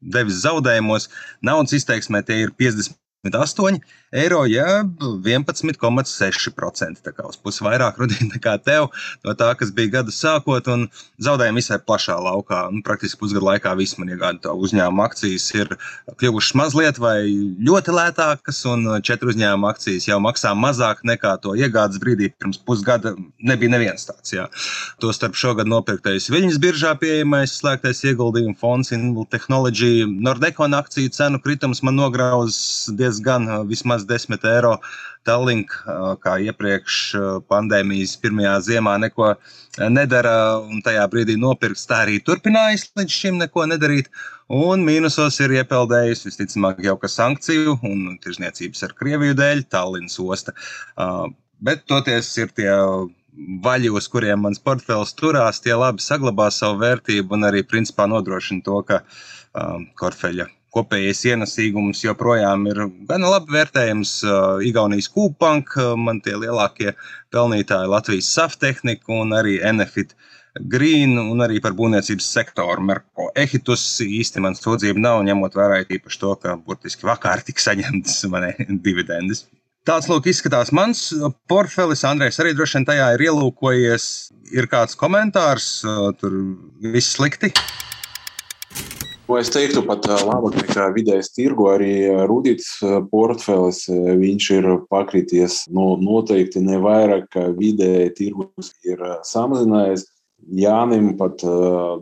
devis 0.00 0.42
zaudējumos. 0.44 1.08
Naudas 1.44 1.76
izteiksmē 1.78 2.22
tie 2.26 2.42
ir 2.44 2.54
50 2.58 2.96
8 3.36 3.80
eiro, 4.12 4.44
ja 4.50 4.82
11,6%. 5.00 7.02
Tā 7.04 7.12
kā 7.14 7.26
uz 7.28 7.38
pusi 7.40 7.64
vairāk 7.64 7.98
rudīt 8.00 8.34
nekā 8.34 8.56
tev, 8.64 8.88
no 9.24 9.34
tā, 9.38 9.52
kas 9.58 9.70
bija 9.74 10.00
gada 10.00 10.14
sākot, 10.14 10.68
un 10.72 10.88
zaudējumi 11.22 11.62
visai 11.62 11.78
plašā 11.82 12.16
laukā. 12.20 12.60
Nu, 12.74 12.82
praktiski 12.86 13.20
pusgadu 13.20 13.46
laikā 13.46 13.74
viss 13.78 13.98
man 14.00 14.12
iegāda 14.12 14.54
uzņēmuma 14.54 15.06
akcijas 15.10 15.46
ir 15.56 15.66
kļuvušas 16.20 16.56
mazliet 16.58 17.00
vai 17.02 17.18
ļoti 17.66 17.90
lētākas, 17.96 18.58
un 18.70 18.80
četru 19.06 19.28
uzņēmuma 19.34 19.72
akcijas 19.74 20.08
jau 20.10 20.18
maksā 20.22 20.50
mazāk 20.58 21.04
nekā 21.06 21.36
to 21.44 21.50
iegādes 21.58 22.02
brīdī. 22.02 22.26
Pirms 22.40 22.58
pusgada 22.66 23.14
nebija 23.38 23.74
neviens 23.76 24.06
tāds. 24.08 24.34
Jā. 24.34 24.44
Tostarp 25.02 25.38
šogad 25.38 25.66
nopirktais 25.70 26.30
Viļņas 26.30 26.58
biržā 26.62 26.94
pieejamais 27.00 27.52
slēgtais 27.58 28.04
ieguldījumu 28.10 28.56
fonds 28.60 28.92
Inval 28.94 29.26
Technology 29.30 30.06
Nordecon 30.06 30.74
akciju 30.78 31.10
cenu 31.14 31.40
kritums 31.42 31.82
man 31.86 31.98
nograuz 31.98 32.54
diezgan 32.96 33.20
diezgan 33.20 33.68
vismaz 34.08 34.40
10 34.40 34.48
eiro. 34.54 34.78
Tallink, 35.28 35.74
kā 36.24 36.38
iepriekš 36.40 36.94
pandēmijas 37.50 38.14
pirmajā 38.22 38.54
ziemā, 38.64 38.94
neko 39.02 39.34
nedara 39.92 40.56
un 40.58 40.80
tajā 40.80 41.04
brīdī 41.12 41.36
nopirks. 41.36 41.84
Tā 41.86 42.06
arī 42.06 42.20
turpinājis 42.24 42.88
līdz 42.96 43.12
šim 43.12 43.40
neko 43.42 43.66
nedarīt. 43.68 44.08
Un 44.48 44.80
mīnusos 44.86 45.36
ir 45.44 45.52
iepeldējis 45.60 46.24
visticamāk 46.26 46.80
jau 46.82 46.96
ka 46.98 47.08
sankciju 47.08 47.76
un 47.86 48.16
tirzniecības 48.24 48.82
ar 48.88 48.94
Krieviju 48.96 49.36
dēļ, 49.38 49.66
Tallinas 49.70 50.16
osta. 50.24 50.56
Bet 51.60 51.84
toties 51.86 52.32
ir 52.40 52.54
tie 52.56 52.72
vaļi, 53.64 53.90
uz 53.92 54.08
kuriem 54.08 54.40
mans 54.46 54.58
portfels 54.58 55.12
turās, 55.14 55.60
tie 55.60 55.76
labi 55.76 56.02
saglabā 56.02 56.48
savu 56.50 56.80
vērtību 56.80 57.36
un 57.36 57.46
arī 57.50 57.62
principā 57.62 58.08
nodrošina 58.10 58.64
to, 58.64 58.80
ka 58.88 59.02
um, 59.04 59.86
portfeļa 60.00 60.48
kopējais 60.74 61.24
ienesīgums 61.32 62.02
joprojām 62.04 62.66
ir 62.70 62.82
gan 63.08 63.26
labi 63.26 63.56
vērtējams. 63.56 64.16
Igaunijas 64.66 65.10
Kūpank, 65.14 65.76
man 65.98 66.22
tie 66.24 66.36
lielākie 66.38 66.94
pelnītāji 67.34 67.90
Latvijas 67.90 68.30
Saftehnika 68.36 69.14
un 69.20 69.34
arī 69.36 69.58
Enefit 69.66 70.14
Green 70.58 71.14
un 71.20 71.44
arī 71.44 71.60
par 71.62 71.76
būvniecības 71.78 72.26
sektoru. 72.34 72.82
Merko 72.82 73.28
Ehitus 73.38 73.84
īsti 74.02 74.42
man 74.42 74.58
sūdzība 74.58 75.02
nav, 75.02 75.22
ņemot 75.26 75.56
vērā 75.56 75.84
īpaši 75.86 76.20
to, 76.22 76.34
ka 76.42 76.56
burtiski 76.58 77.06
vakar 77.06 77.44
tika 77.46 77.62
saņemtas 77.70 78.24
dividendes. 78.86 79.46
Tāds 79.86 80.10
lūk 80.10 80.26
izskatās 80.28 80.74
mans 80.76 81.06
portfelis. 81.48 82.04
Andrejs 82.04 82.40
arī 82.42 82.52
droši 82.54 82.78
vien 82.78 82.88
tajā 82.90 83.12
ir 83.16 83.24
ielūkojies. 83.30 84.08
Ir 84.52 84.66
kāds 84.68 84.98
komentārs, 84.98 85.70
tur 86.20 86.34
viss 86.82 87.14
slikti. 87.16 87.54
Ko 89.30 89.36
es 89.38 89.46
teiktu, 89.54 89.84
pat 89.86 90.08
labāk 90.10 90.56
nekā 90.58 90.88
vidējais 90.90 91.28
tirgu, 91.30 91.68
arī 91.70 91.92
Rudīts 92.26 92.80
portfelis. 93.12 93.84
Viņš 93.86 94.48
ir 94.56 94.66
pakrities 94.90 95.60
no 95.70 95.92
noteikti 96.02 96.58
ne 96.64 96.80
vairāk, 96.82 97.28
kā 97.30 97.44
vidēji 97.54 98.08
tirgus 98.16 98.72
ir 98.82 98.98
samazinājies. 99.22 100.08
Jānim 100.58 101.12
pat 101.20 101.44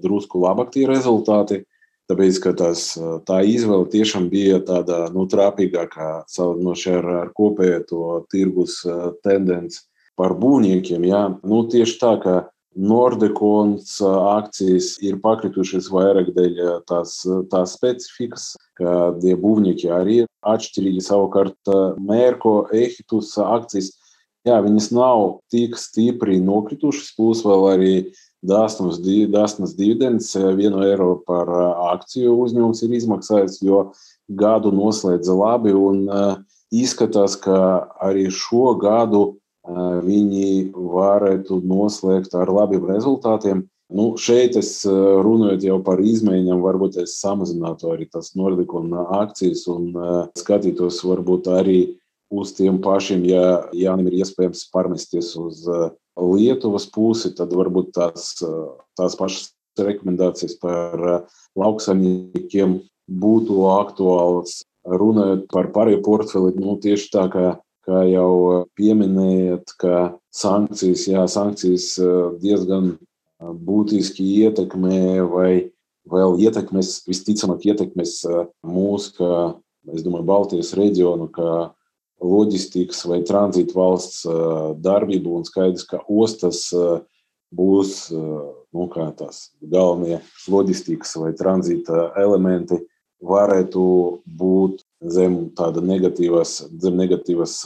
drusku 0.00 0.40
labāk 0.40 0.72
tie 0.72 0.86
rezultāti, 0.88 1.66
tāpēc, 2.08 2.40
ka 2.46 2.54
tas, 2.56 2.88
tā 3.28 3.42
izvēle 3.44 3.92
tiešām 3.92 4.32
bija 4.32 4.62
tāda 4.64 5.10
nu, 5.12 5.28
trāpīgākā 5.28 6.22
salīdzinoši 6.32 6.94
ar, 6.96 7.12
ar 7.26 7.32
kopējo 7.36 8.22
tirgus 8.32 8.80
tendenci 9.20 9.84
par 10.16 10.32
būvniekiem. 10.32 11.04
Jā. 11.12 11.26
Nu, 11.44 11.66
tieši 11.68 12.00
tā, 12.00 12.16
ka 12.24 12.40
Nordekons 12.78 13.96
akcijas 14.06 14.92
ir 15.02 15.18
pakritušas 15.22 15.88
vairāk 15.90 16.30
dēļ 16.36 16.58
tās, 16.86 17.16
tās 17.50 17.74
specifikas, 17.74 18.52
ka 18.78 19.10
tie 19.18 19.34
būvnieki 19.38 19.90
arī 19.90 20.20
ir 20.22 20.28
atšķirīgi. 20.46 21.02
Savukārt, 21.02 21.56
Mērko, 21.98 22.68
Ehitus 22.70 23.32
akcijas, 23.42 23.90
jā, 24.46 24.60
viņas 24.62 24.92
nav 24.94 25.40
tik 25.50 25.74
stipri 25.80 26.38
nokritušas, 26.38 27.10
plus 27.18 27.42
vēl 27.46 27.66
arī 27.72 27.92
dāsnas, 28.46 29.00
dāsnas 29.02 29.74
dividendes, 29.74 30.30
vienu 30.54 30.84
eiro 30.86 31.16
par 31.26 31.50
akciju 31.96 32.36
uzņēmums 32.44 32.84
ir 32.86 32.94
izmaksājis, 33.00 33.58
jo 33.66 33.88
gadu 34.28 34.70
noslēdza 34.70 35.34
labi 35.34 35.74
un 35.74 36.06
izskatās, 36.70 37.34
ka 37.42 37.88
arī 38.04 38.28
šo 38.30 38.76
gadu 38.78 39.38
viņi 40.04 40.70
varētu 40.72 41.60
noslēgt 41.68 42.34
ar 42.38 42.50
labiem 42.52 42.86
rezultātiem. 42.88 43.66
Nu, 43.88 44.10
šeit 44.20 44.56
es 44.60 44.82
runāju 44.84 45.64
jau 45.64 45.78
par 45.84 46.00
izmaiņām, 46.04 46.60
varbūt 46.60 46.98
es 47.04 47.16
samazinātu 47.22 47.92
arī 47.94 48.08
tās 48.12 48.34
Nordikona 48.36 49.06
akcijas 49.22 49.64
un 49.72 49.94
skatītos 50.36 51.00
varbūt 51.08 51.48
arī 51.52 51.78
uz 52.28 52.52
tiem 52.56 52.82
pašiem, 52.84 53.24
ja 53.24 53.68
Jānim 53.72 54.10
ir 54.10 54.20
iespējams 54.20 54.66
pārmesties 54.74 55.32
uz 55.40 55.64
Lietuvas 56.18 56.88
pusi, 56.92 57.32
tad 57.36 57.54
varbūt 57.56 57.94
tās, 57.96 58.34
tās 58.98 59.16
pašas 59.16 59.52
rekomendācijas 59.78 60.58
par 60.60 61.24
lauksaimniekiem 61.56 62.80
būtu 63.08 63.62
aktuālas. 63.72 64.62
Runājot 64.88 65.48
par 65.52 65.68
pārējo 65.74 66.02
portfeli, 66.04 66.54
nu, 66.60 66.76
tieši 66.80 67.10
tā 67.12 67.24
kā 67.32 67.46
kā 67.88 68.02
jau 68.10 68.64
pieminējāt, 68.78 69.72
ka 69.80 69.94
sankcijas, 70.34 71.06
jā, 71.08 71.24
sankcijas 71.30 71.94
diezgan 72.42 72.96
būtiski 73.40 74.26
ietekmē 74.44 75.22
vai 75.30 75.50
vēl 76.08 76.38
ietekmēs, 76.44 77.02
visticamāk, 77.08 77.64
ietekmēs 77.70 78.20
mūsu, 78.66 79.14
kā, 79.18 79.32
es 79.94 80.04
domāju, 80.04 80.28
Baltijas 80.28 80.74
reģionu, 80.76 81.28
kā 81.32 81.70
loģistikas 82.24 83.04
vai 83.06 83.22
tranzīta 83.26 83.76
valsts 83.78 84.24
darbību 84.82 85.38
un 85.38 85.46
skaidrs, 85.46 85.86
ka 85.86 86.02
ostas 86.10 86.66
būs 87.54 88.08
nu, 88.12 88.88
tās 89.16 89.48
galvenie 89.62 90.18
loģistikas 90.50 91.14
vai 91.20 91.32
tranzīta 91.38 92.10
elementi 92.20 92.80
varētu 93.24 93.84
būt 94.38 94.82
zem 95.04 95.48
tāda 95.58 95.82
negatīvas, 95.84 96.62
zem 96.82 96.96
negatīvas 96.98 97.60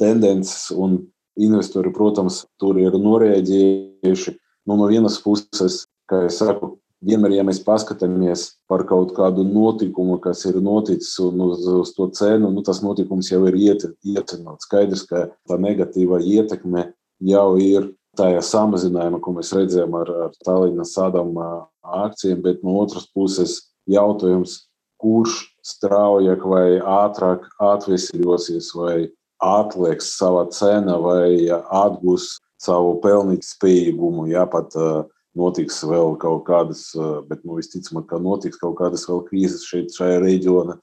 tendences. 0.00 0.70
Un 0.74 1.02
investori, 1.38 1.92
protams, 1.94 2.44
tur 2.60 2.80
ir 2.80 2.96
norēģējuši. 2.98 4.36
Nu, 4.68 4.76
no 4.78 4.86
vienas 4.90 5.18
puses, 5.22 5.82
kā 6.10 6.24
jau 6.26 6.32
saku, 6.32 6.70
vienmēr, 7.02 7.36
ja 7.38 7.44
mēs 7.46 7.62
paskatāmies 7.64 8.44
par 8.70 8.84
kaut 8.88 9.14
kādu 9.16 9.44
notikumu, 9.46 10.18
kas 10.22 10.44
ir 10.48 10.60
noticis 10.62 11.16
un 11.24 11.40
uz, 11.48 11.64
uz 11.66 11.94
to 11.96 12.08
cenu, 12.14 12.52
nu, 12.54 12.62
tas 12.66 12.82
notikums 12.84 13.32
jau 13.32 13.42
ir 13.50 13.58
iet, 13.58 13.86
iecenots. 14.06 14.68
Skaidrs, 14.68 15.06
ka 15.08 15.26
tā 15.48 15.58
negatīvā 15.60 16.22
ietekme 16.22 16.90
jau 17.26 17.48
ir 17.60 17.90
tajā 18.18 18.42
samazinājumā, 18.44 19.22
ko 19.24 19.34
mēs 19.38 19.54
redzējām 19.56 19.94
ar, 19.96 20.10
ar 20.26 20.34
Tallinas 20.44 20.92
sādām 20.96 21.32
akcijiem, 21.82 22.42
bet 22.44 22.60
no 22.66 22.76
otras 22.82 23.08
puses 23.08 23.56
jautājums, 23.88 24.66
kurš 25.02 25.40
straujāk 25.66 26.44
vai 26.46 26.78
ātrāk 26.78 27.48
atvesļosies, 27.62 28.70
vai 28.78 28.96
atlieks 29.42 30.14
savā 30.18 30.46
cena, 30.54 30.96
vai 31.02 31.50
atgūs 31.50 32.36
savu 32.62 32.96
pelnīt 33.02 33.46
spējīgumu. 33.46 34.28
Jā, 34.30 34.46
pat 34.50 34.74
uh, 34.78 35.04
notiks 35.38 35.80
vēl 35.86 36.16
kaut 36.22 36.44
kādas, 36.46 36.88
uh, 36.98 37.20
bet 37.26 37.42
nu, 37.46 37.58
visticamāk, 37.58 38.06
ka 38.12 38.22
notiks 38.22 38.60
kaut 38.62 38.78
kādas 38.78 39.08
vēl 39.10 39.24
krīzes 39.26 39.66
šeit, 39.66 39.90
šajā 39.96 40.22
reģionā. 40.22 40.78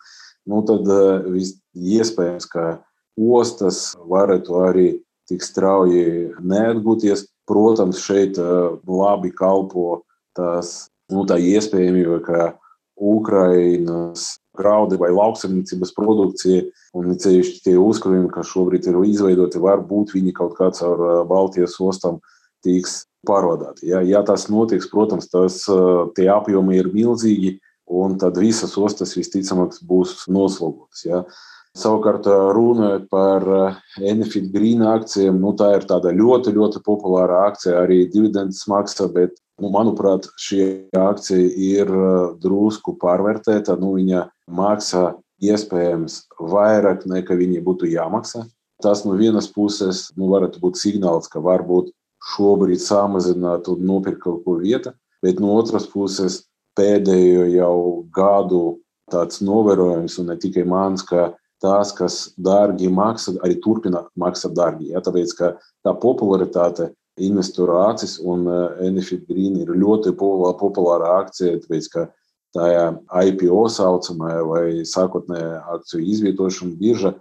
Nu, 0.49 0.63
tad 0.67 0.88
uh, 0.91 1.27
iespējams, 1.75 2.49
ka 2.51 2.79
ostas 3.19 3.93
varētu 4.12 4.60
arī 4.63 4.88
tik 5.29 5.43
strauji 5.45 6.34
neatgūties. 6.39 7.27
Protams, 7.49 7.97
šeit 8.05 8.36
labi 8.38 9.32
kalpo 9.34 10.03
tās, 10.38 10.91
nu, 11.10 11.23
tā 11.25 11.39
iespējamība, 11.41 12.19
ka 12.21 12.49
Ukrainas 12.99 14.35
graudi 14.59 14.97
vai 14.99 15.09
lauksaimniecības 15.15 15.93
produkcija, 15.95 16.65
un 16.99 17.15
ceļš 17.15 17.62
tie 17.63 17.77
uzkrājumi, 17.79 18.31
kas 18.33 18.51
šobrīd 18.51 18.89
ir 18.89 18.99
izveidoti, 19.07 19.62
varbūt 19.63 20.15
viņi 20.17 20.35
kaut 20.35 20.57
kā 20.57 20.69
caur 20.75 21.23
Baltijas 21.29 21.77
ostām 21.79 22.19
tiks 22.65 23.05
pārvadāti. 23.27 23.88
Ja, 23.91 24.03
ja 24.03 24.23
tas 24.27 24.47
notiks, 24.51 24.89
protams, 24.91 25.29
tas, 25.31 25.63
tie 26.15 26.27
apjomi 26.33 26.79
ir 26.79 26.91
milzīgi, 26.93 27.57
un 27.89 28.19
tad 28.21 28.38
visas 28.38 28.75
ostas 28.77 29.15
visticamāk 29.17 29.79
būs 29.88 30.27
noslogotas. 30.29 31.05
Ja. 31.07 31.23
Savukārt, 31.77 32.25
runājot 32.27 33.05
par 33.12 33.45
Enefit 34.01 34.49
Green 34.53 34.81
akcijiem, 34.89 35.38
nu, 35.39 35.53
tā 35.57 35.75
ir 35.77 35.85
tāda 35.89 36.12
ļoti, 36.15 36.53
ļoti 36.55 36.81
populāra 36.85 37.45
akcija, 37.51 37.83
arī 37.85 38.03
dividendes 38.12 38.65
maksa, 38.67 39.07
bet 39.13 39.38
manuprāt, 39.67 40.30
šī 40.39 40.88
akcija 40.95 41.52
ir 41.60 41.91
uh, 41.91 42.38
drusku 42.39 42.95
pārvērtēta. 43.02 43.76
Nu, 43.82 43.98
viņa 44.00 44.30
maksā 44.48 45.17
iespējams 45.43 46.24
vairāk 46.39 47.06
nekā 47.10 47.36
viņa 47.39 47.63
būtu 47.65 47.91
jāmaksā. 47.91 48.45
Tas 48.80 49.04
no 49.04 49.17
vienas 49.19 49.50
puses 49.52 50.08
nu, 50.15 50.30
varētu 50.32 50.62
būt 50.63 50.80
signāls, 50.80 51.28
ka 51.28 51.43
varbūt 51.43 51.91
šobrīd 52.34 52.80
samazināt 52.84 53.67
un 53.72 53.84
nopirkt 53.88 54.24
kaut 54.24 54.45
ko 54.45 54.56
vietā, 54.60 54.93
bet 55.24 55.39
no 55.43 55.58
otras 55.60 55.88
puses 55.88 56.45
pēdējo 56.80 57.48
jau 57.52 57.76
gadu 58.15 58.63
tāds 59.12 59.41
novērojums, 59.43 60.15
un 60.22 60.32
ne 60.32 60.38
tikai 60.39 60.63
mans, 60.69 61.04
ka 61.04 61.34
tās, 61.63 61.91
kas 61.95 62.19
dārgi 62.39 62.91
maksā, 62.93 63.36
arī 63.43 63.58
turpina 63.63 64.06
maksāt 64.19 64.56
dārgi. 64.56 64.93
Ja? 64.93 65.04
Tāpēc, 65.04 65.34
ka 65.36 65.52
tā 65.84 65.95
popularitāte 66.00 66.91
investoru 67.25 67.77
acis, 67.84 68.17
un 68.19 68.47
Enefit 68.86 69.27
Green 69.29 69.60
ir 69.62 69.73
ļoti 69.75 70.15
populāra 70.17 71.19
akcija, 71.23 71.60
tāpēc, 71.63 71.89
ka 71.93 72.08
tajā 72.55 72.86
IPO 73.29 73.65
saucamajā 73.69 74.45
vai 74.47 74.63
sākotnējā 74.88 75.60
akciju 75.75 76.05
izvietošana 76.15 76.77
birža 76.79 77.13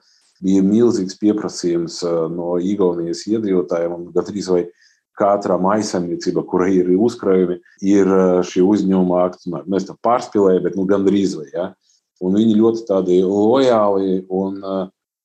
bija 0.44 0.62
milzīgs 0.64 1.18
pieprasījums 1.20 2.00
no 2.32 2.56
Igaunijas 2.62 3.24
iedzīvotājiem, 3.28 3.94
un 3.96 4.12
gandrīz 4.14 4.50
vai 4.52 4.62
katra 5.18 5.56
maisaimniecība, 5.58 6.44
kura 6.46 6.68
ir 6.70 6.92
uzkrājumi, 6.94 7.58
ir 7.82 8.12
šī 8.46 8.62
uzņēmuma 8.62 9.24
akcionāri. 9.26 9.74
Es 9.76 9.88
tā 9.88 9.96
pārspīlēju, 10.06 10.62
bet 10.64 10.78
nu, 10.78 10.87
gandrīz 10.88 11.34
vai. 11.40 11.48
Ja? 11.50 11.66
Un 12.22 12.38
viņi 12.38 12.54
ļoti 12.58 12.87
tādi 12.87 13.18
lojāli 13.26 14.22
un 14.30 14.62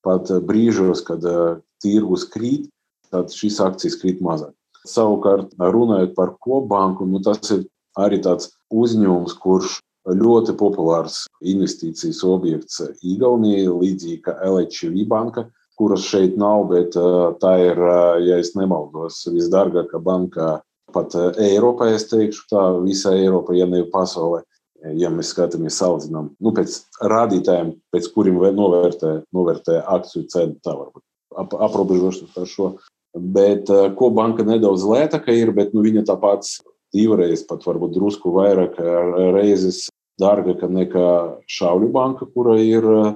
pat 0.04 0.34
brīžos, 0.48 1.04
kad 1.06 1.24
tirgus 1.84 2.26
krīt, 2.34 2.68
tad 3.14 3.34
šīs 3.34 3.62
akcijas 3.62 4.00
krīt 4.02 4.22
mazāk. 4.26 4.54
Savukārt, 4.88 5.54
runājot 5.58 6.14
par 6.18 6.36
kopbanku, 6.44 7.08
nu, 7.08 7.22
tas 7.24 7.52
ir 7.56 7.66
arī 8.00 8.20
tāds 8.24 8.52
uzņēmums, 8.74 9.38
kurš 9.40 9.80
ļoti 10.04 10.56
populārs 10.60 11.24
investīcijas 11.40 12.24
objekts 12.28 12.82
Igaunijai, 13.08 13.70
līdzīgi 13.72 14.22
kā 14.26 14.36
LHV 14.44 15.06
banka, 15.08 15.46
kuras 15.80 16.04
šeit 16.06 16.36
nav, 16.38 16.68
bet 16.72 16.98
tā 17.42 17.54
ir, 17.64 17.80
ja 18.28 18.40
es 18.42 18.54
nemaldos, 18.60 19.24
visdārgākā 19.32 20.02
banka 20.04 20.58
pat 20.94 21.16
Eiropā, 21.42 21.90
es 21.96 22.06
teikšu 22.12 22.50
tā, 22.52 22.66
visā 22.84 23.16
Eiropā, 23.18 23.56
ja 23.58 23.70
ne 23.70 23.86
pasaulē. 23.90 24.44
ja 25.00 25.08
mēs 25.08 25.30
skatāmies 25.32 25.78
salīdzinām 25.80 26.26
nu, 26.44 26.52
pēc 26.52 26.74
rādītājiem, 27.08 27.70
pēc 27.94 28.10
kuriem 28.12 28.42
novērtē, 28.58 29.14
novērtē 29.32 29.78
akciju 29.80 30.28
cenu, 30.28 30.58
tā 30.60 30.74
varbūt 30.76 31.04
ap, 31.40 31.56
aprobežošos 31.70 32.36
ar 32.38 32.50
šo. 32.50 32.68
Bet 33.14 33.70
eh, 33.70 33.90
ko 33.98 34.10
banka 34.16 34.46
nedaudz 34.48 34.86
lētāka 34.90 35.36
ir, 35.36 35.54
bet 35.56 35.74
nu, 35.76 35.84
viņa 35.86 36.06
tāpat 36.10 36.48
divreiz, 36.94 37.42
pat 37.50 37.66
varbūt 37.66 37.96
drusku 37.96 38.34
vairāk 38.36 38.78
reizes 39.34 39.88
dārgāka 40.22 40.70
nekā 40.70 41.10
Šauļu 41.50 41.90
banka, 41.94 42.28
kura 42.30 42.58
ir 42.62 42.86
eh, 42.86 43.14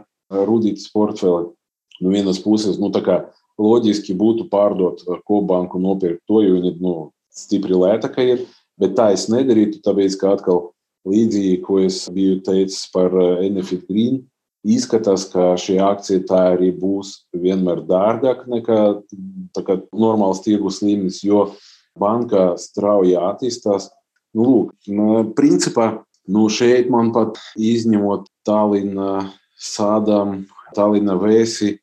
rudītas 0.47 0.89
portfeli. 0.93 1.51
No 1.97 2.09
nu, 2.09 2.13
vienas 2.13 2.39
puses, 2.43 2.77
nu, 2.81 2.91
tā 2.93 3.01
kā 3.05 3.17
loģiski 3.57 4.13
būtu 4.17 4.47
pārdot 4.51 5.01
ko 5.25 5.41
banku 5.41 5.81
nopirkt 5.81 6.21
to, 6.29 6.43
jo 6.45 6.57
viņi 6.57 6.75
nu, 6.81 6.95
stipri 7.33 7.77
lētāka 7.77 8.25
ir, 8.25 8.43
bet 8.77 8.93
tā 8.97 9.11
es 9.15 9.25
nedarītu, 9.33 9.81
tāpēc, 9.85 10.17
ka 10.21 10.35
atkal 10.37 10.67
Līdzīgi, 11.07 11.61
ko 11.63 11.77
es 11.79 12.01
biju 12.11 12.41
teicis 12.43 12.89
par 12.91 13.13
eh, 13.15 13.45
Enefit 13.47 13.85
Green, 13.87 14.25
izskatās, 14.65 15.27
ka 15.31 15.53
šī 15.59 15.77
akcija 15.83 16.25
tā 16.29 16.41
arī 16.53 16.71
būs 16.75 17.27
vienmēr 17.35 17.83
dārgāka 17.87 18.47
nekā 18.49 19.77
normāls 19.93 20.41
tirgus 20.45 20.81
līmenis, 20.81 21.23
jo 21.25 21.51
banka 21.99 22.53
strauji 22.61 23.17
attīstās. 23.19 23.89
Nu, 24.37 24.45
lūk, 24.45 24.73
nu, 24.91 25.23
principā 25.37 26.03
nu, 26.29 26.47
šeit 26.51 26.91
man 26.93 27.13
pat 27.15 27.39
izņemot 27.57 28.27
Tallinna 28.45 29.27
sādām, 29.57 30.43
Tallinna 30.75 31.15
vēsi, 31.17 31.77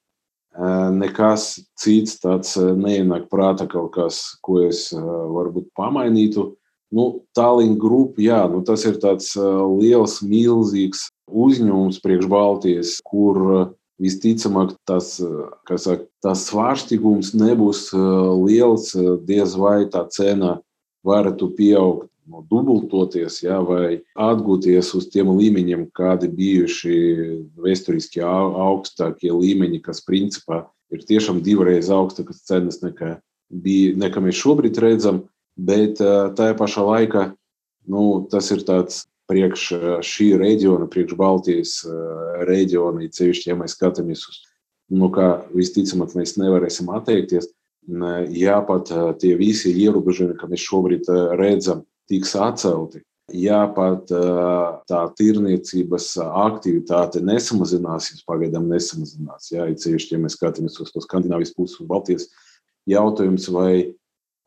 nekas 0.94 1.64
cits 1.80 2.20
tāds 2.22 2.54
neienāk 2.56 3.26
prātā 3.32 3.66
kaut 3.70 3.94
kas, 3.96 4.20
ko 4.44 4.60
es 4.68 4.90
varbūt 4.94 5.72
pamainītu. 5.74 6.52
Nu, 6.94 7.24
Tallinn 7.34 7.74
Group, 7.80 8.20
jā, 8.22 8.44
nu, 8.50 8.60
tas 8.66 8.84
ir 8.86 9.00
tāds 9.02 9.32
liels, 9.34 10.20
milzīgs 10.22 11.08
uzņēmums 11.26 11.98
priekš 12.04 12.28
Baltijas, 12.30 12.92
kur 13.02 13.40
visticamāk 14.02 14.76
tas, 14.86 15.16
saka, 15.18 16.04
tas 16.22 16.46
svārstīgums 16.50 17.32
nebūs 17.34 17.88
liels, 18.44 18.92
diez 19.26 19.54
vai 19.58 19.84
tā 19.90 20.04
cena 20.14 20.58
varētu 21.06 21.54
pieaugt. 21.58 22.10
No 22.24 22.40
dubultoties, 22.48 23.42
ja, 23.42 23.58
vai 23.60 23.98
atgūties 24.16 24.94
uz 24.96 25.10
tiem 25.12 25.28
līmeņiem, 25.36 25.82
kādi 25.92 26.30
bijuši 26.32 26.94
vēsturiski 27.60 28.22
augstākie 28.24 29.28
līmeņi, 29.28 29.82
kas 29.84 30.00
principā 30.00 30.62
ir 30.88 31.04
tiešām 31.04 31.42
divreiz 31.44 31.90
augstākas 31.92 32.40
cenas 32.48 32.80
nekā, 32.80 33.18
bija, 33.52 33.92
nekā 34.00 34.24
mēs 34.24 34.40
šobrīd 34.40 34.80
redzam 34.80 35.20
bet 35.56 36.00
tajā 36.00 36.54
pašā 36.58 36.84
laikā 36.84 37.24
nu, 37.90 38.24
tas 38.30 38.50
ir 38.54 38.64
tāds 38.66 39.04
priekš 39.30 39.68
šī 40.04 40.34
reģiona, 40.40 40.88
priekš 40.90 41.16
Baltijas 41.16 41.78
reģiona, 42.48 43.08
ceļšķi, 43.14 43.50
ja 43.50 43.56
mēs 43.56 43.76
skatāmies 43.78 44.26
uz, 44.28 44.42
nu, 44.92 45.08
kā 45.14 45.46
visticamāk 45.54 46.16
mēs 46.18 46.36
nevarēsim 46.40 46.90
atteikties, 46.92 47.48
ja 48.36 48.60
pat 48.64 48.92
tie 49.20 49.34
visi 49.40 49.72
ierobežojumi, 49.84 50.36
ka 50.40 50.48
mēs 50.50 50.64
šobrīd 50.64 51.10
redzam, 51.40 51.84
tiks 52.08 52.34
atcelti, 52.36 53.00
ja 53.32 53.62
pat 53.72 54.10
tā 54.88 55.02
tirniecības 55.16 56.10
aktivitāte 56.20 57.22
nesamazināsies, 57.24 58.24
pagaidām 58.28 58.68
nesamazinās, 58.68 59.50
ja, 59.52 59.68
ceļšķi, 59.68 60.16
ja 60.16 60.24
mēs 60.24 60.36
skatāmies 60.36 60.80
uz 60.84 60.92
to 60.92 61.00
Skandināvijas 61.04 61.54
pusi, 61.56 61.80
uz 61.80 61.88
Baltijas 61.88 62.28
jautājums, 62.88 63.48
vai 63.48 63.94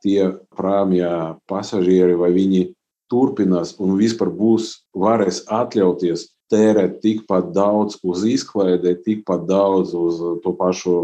tie 0.03 0.33
prāmjā 0.55 1.37
pasažieri, 1.49 2.17
vai 2.19 2.31
viņi 2.35 2.63
turpinās 3.11 3.75
un 3.79 3.95
vispār 3.99 4.31
būs 4.33 4.83
varēs 4.95 5.45
atļauties 5.47 6.27
tērēt 6.51 6.99
tikpat 7.03 7.51
daudz 7.55 7.97
uz 8.03 8.23
izklaidē, 8.27 8.95
tikpat 9.03 9.47
daudz 9.47 9.93
uz 9.95 10.19
to 10.43 10.53
pašu 10.55 10.97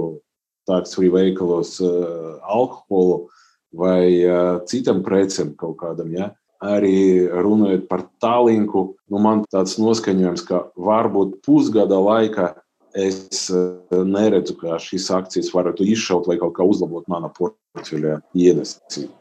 tādu 0.68 1.10
veikalos 1.12 1.78
alkoholu 1.84 3.28
vai 3.76 4.24
citam 4.70 5.04
precēm 5.04 5.56
kaut 5.60 5.80
kādam. 5.82 6.14
Ja? 6.16 6.32
Arī 6.64 7.28
runājot 7.28 7.90
par 7.90 8.06
tālinku, 8.24 8.96
nu 9.12 9.20
man 9.20 9.44
tāds 9.52 9.76
noskaņojums, 9.82 10.46
ka 10.48 10.70
varbūt 10.80 11.42
pusgada 11.44 12.00
laikā 12.00 12.54
es 13.00 13.50
neredzu, 13.92 14.58
ka 14.62 14.78
šīs 14.82 15.10
akcijas 15.14 15.52
varētu 15.56 15.88
izšaut 15.96 16.30
vai 16.30 16.40
kaut 16.42 16.56
kā 16.58 16.68
uzlabot 16.68 17.10
mana 17.12 17.32
portfeļa 17.34 18.22
ienesību. 18.38 19.12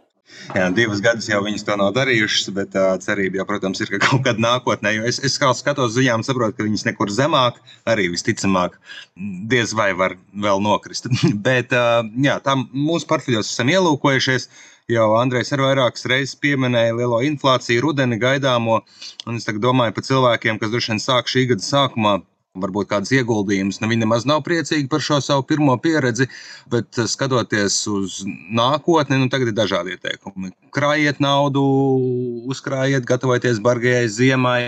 Jā, 0.52 0.66
divus 0.74 1.00
gadus 1.04 1.28
jau 1.28 1.38
viņas 1.44 1.64
to 1.66 1.74
nav 1.78 1.92
darījušas, 1.96 2.48
bet 2.56 2.74
uh, 2.78 2.94
cerība 3.02 3.40
jau, 3.40 3.46
protams, 3.48 3.80
ir, 3.85 3.90
ka 3.92 4.00
kaut 4.02 4.24
kad 4.26 4.40
nākotnē, 4.42 4.94
jo 4.96 5.06
es, 5.08 5.20
es 5.24 5.37
kā 5.40 5.50
skatos 5.56 5.94
ziņām, 5.94 6.24
saprotu, 6.26 6.56
ka 6.58 6.66
viņas 6.66 6.87
nekur 6.88 7.12
zemāk, 7.14 7.61
arī 7.88 8.08
visticamāk, 8.12 8.78
diez 9.52 9.74
vai 9.76 9.92
var 9.98 10.16
vēl 10.46 10.62
nokrist. 10.64 11.08
bet 11.48 11.72
uh, 11.76 12.02
jā, 12.26 12.38
tam 12.44 12.66
mūsu 12.74 13.08
portfeļos 13.11 13.52
esam 13.52 13.72
ielūkojušies. 13.72 14.48
Jau 14.90 15.12
Andrejs 15.14 15.52
ar 15.54 15.62
vairākas 15.62 16.08
reizes 16.11 16.35
pieminēja 16.42 16.96
lielo 16.98 17.20
inflāciju, 17.22 17.85
rudeni 17.85 18.18
gaidāmo. 18.20 18.80
Un 19.30 19.38
es 19.38 19.46
domāju 19.46 19.94
par 19.94 20.04
cilvēkiem, 20.08 20.58
kas 20.58 20.72
droši 20.72 20.92
vien 20.92 21.00
sāk 21.00 21.30
šī 21.30 21.46
gada 21.52 21.64
sākumā 21.64 22.16
varbūt 22.60 22.90
kādas 22.90 23.12
ieguldījumus. 23.16 23.78
Nu, 23.80 23.88
viņi 23.88 24.04
nemaz 24.04 24.26
nav 24.28 24.42
priecīgi 24.44 24.90
par 24.92 25.00
šo 25.04 25.20
savu 25.24 25.44
pirmo 25.48 25.72
pieredzi, 25.80 26.26
bet 26.72 26.98
eh, 27.00 27.08
skatoties 27.08 27.78
uz 27.88 28.18
nākotni, 28.28 29.16
nu, 29.22 29.30
tagad 29.32 29.52
ir 29.52 29.56
dažādi 29.56 29.96
ieteikumi. 29.96 30.52
Krājiet 30.76 31.22
naudu, 31.24 31.62
uzkrājiet, 32.52 33.08
gatavojieties 33.08 33.62
bargajai 33.64 34.04
ziemai. 34.12 34.60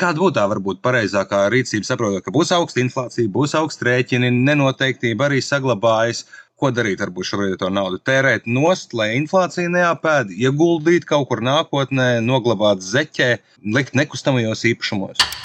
Kāda 0.00 0.20
būtu 0.20 0.36
tā 0.36 0.46
varbūt 0.52 0.84
pareizākā 0.84 1.46
rīcība, 1.52 1.88
saprotot, 1.88 2.26
ka 2.26 2.34
būs 2.34 2.52
augsta 2.56 2.84
inflācija, 2.84 3.32
būs 3.32 3.56
augsta 3.58 3.88
rēķini, 3.88 4.32
nenoteiktība 4.44 5.30
arī 5.30 5.40
saglabājas. 5.44 6.26
Ko 6.60 6.68
darīt 6.76 7.00
ar 7.00 7.08
šobrīd 7.08 7.56
to 7.56 7.70
naudu? 7.72 7.96
Tērēt 8.04 8.44
nost, 8.44 8.92
lai 8.92 9.14
inflācija 9.16 9.72
neapēd, 9.72 10.36
ieguldīt 10.36 11.08
kaut 11.08 11.30
kur 11.32 11.40
nākotnē, 11.40 12.18
noglabāt 12.20 12.84
zeķē, 12.84 13.38
likt 13.64 13.96
nekustamajos 13.96 14.68
īpašumos. 14.74 15.39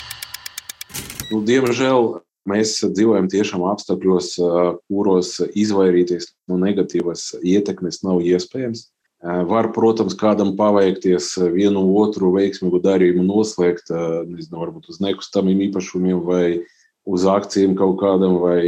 Nu, 1.31 1.39
diemžēl 1.41 2.19
mēs 2.45 2.77
dzīvojam 2.85 3.25
tiešām 3.31 3.63
apstākļos, 3.65 4.35
kuros 4.85 5.31
izvairīties 5.57 6.29
no 6.51 6.59
negatīvas 6.61 7.31
ietekmes 7.41 8.03
nav 8.05 8.21
iespējams. 8.21 8.85
Var, 9.25 9.71
protams, 9.73 10.13
kādam 10.19 10.51
paveikties 10.59 11.31
vienu 11.55 11.81
otru 11.97 12.29
veiksmīgu 12.35 12.77
darījumu 12.83 13.25
noslēgt, 13.25 13.89
nezinu, 14.29 14.59
varbūt 14.61 14.91
uz 14.93 14.99
nekustamiem 15.01 15.63
īpašumiem 15.71 16.19
vai 16.27 16.45
uz 17.09 17.25
akcijiem 17.29 17.73
kaut 17.79 17.97
kādam, 18.03 18.37
vai 18.43 18.59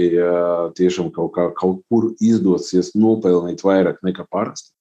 tiešām 0.78 1.12
kaut, 1.14 1.36
kā, 1.38 1.52
kaut 1.58 1.84
kur 1.92 2.10
izdosies 2.18 2.96
nopelnīt 2.98 3.62
vairāk 3.66 4.02
nekā 4.06 4.26
parasti. 4.34 4.74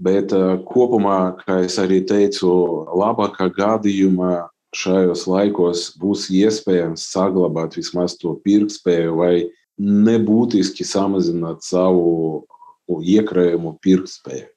Bet 0.00 0.32
kopumā, 0.64 1.36
kā 1.42 1.58
jau 1.66 1.84
arī 1.84 2.00
teicu, 2.08 2.48
labākā 2.96 3.50
gadījumā 3.52 4.46
šajos 4.76 5.26
laikos 5.26 5.88
būs 5.98 6.28
iespējams 6.30 7.08
saglabāt 7.10 7.76
vismaz 7.78 8.16
to 8.20 8.36
pirktspēju 8.44 9.16
vai 9.18 9.34
nebūtiski 9.80 10.84
samazināt 10.86 11.64
savu 11.66 12.44
iekrājumu 12.90 13.76
pirktspēju. 13.82 14.48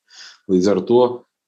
Līdz 0.51 0.69
ar 0.73 0.81
to 0.87 1.01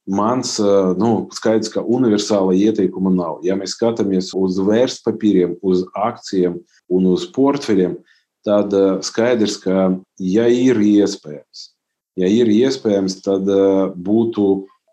mans 0.06 0.56
nu, 1.01 1.12
skaidrs, 1.34 1.71
ka 1.73 1.82
universāla 1.82 2.56
ieteikuma 2.56 3.12
nav. 3.13 3.39
Ja 3.45 3.58
mēs 3.58 3.75
skatāmies 3.75 4.32
uz 4.38 4.60
vērtspapīriem, 4.62 5.58
uz 5.65 5.84
akcijiem 5.97 6.60
un 6.93 7.08
uz 7.12 7.25
portfeļiem, 7.36 7.97
tad 8.45 8.73
skaidrs, 9.06 9.58
ka 9.62 9.95
ja 10.21 10.45
ir 10.47 10.78
iespējams, 10.82 11.69
ja 12.21 12.30
ir 12.30 12.51
iespējams 12.54 13.19
tad 13.25 13.49
būtu 13.97 14.45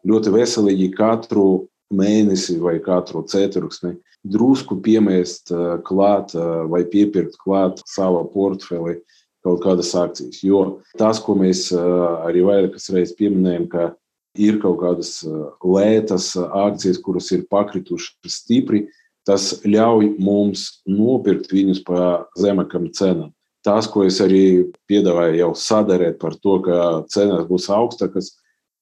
ļoti 0.09 0.33
veselīgi 0.35 0.89
katru 0.97 1.69
mēnesi 1.93 2.59
vai 2.63 2.79
katru 2.83 3.23
ceturksni 3.29 3.97
drusku 4.23 4.79
piemēst 4.83 5.53
eh, 5.53 5.65
klāt 5.87 6.35
eh, 6.37 6.53
vai 6.71 6.85
piepirkt 6.89 7.39
klāt 7.43 7.83
savā 7.89 8.23
portfeli 8.33 9.01
kaut 9.43 9.63
kādas 9.65 9.91
akcijas. 9.99 10.43
Jo 10.47 10.63
tas, 10.99 11.21
ko 11.23 11.35
mēs 11.39 11.69
eh, 11.75 11.83
arī 12.29 12.45
vairākas 12.47 12.91
reizes 12.95 13.17
pieminējam, 13.19 13.69
ka 13.73 13.91
ir 14.39 14.61
kaut 14.63 14.79
kādas 14.81 15.21
lētas 15.61 16.33
akcijas, 16.39 17.01
kuras 17.03 17.29
ir 17.35 17.45
pakritušas 17.53 18.39
stipri, 18.39 18.87
tas 19.29 19.61
ļauj 19.67 20.15
mums 20.23 20.83
nopirkt 20.89 21.53
viņus 21.53 21.83
par 21.87 22.29
zemākām 22.41 22.89
cenām. 22.97 23.31
Tas, 23.63 23.87
ko 23.87 24.03
es 24.03 24.17
arī 24.25 24.73
piedāvāju 24.91 25.37
jau 25.39 25.51
sadarēt 25.55 26.17
par 26.19 26.35
to, 26.43 26.57
ka 26.65 26.79
cenas 27.13 27.45
būs 27.47 27.69
augstākas, 27.71 28.33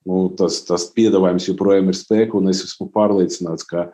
nu, 0.09 0.29
tas, 0.39 0.63
tas 0.69 0.89
piedāvājums 0.97 1.49
joprojām 1.51 1.91
ir 1.93 1.99
spēkā, 1.99 2.39
un 2.39 2.51
es 2.53 2.65
esmu 2.67 2.89
pārliecināts, 2.95 3.67
ka 3.69 3.91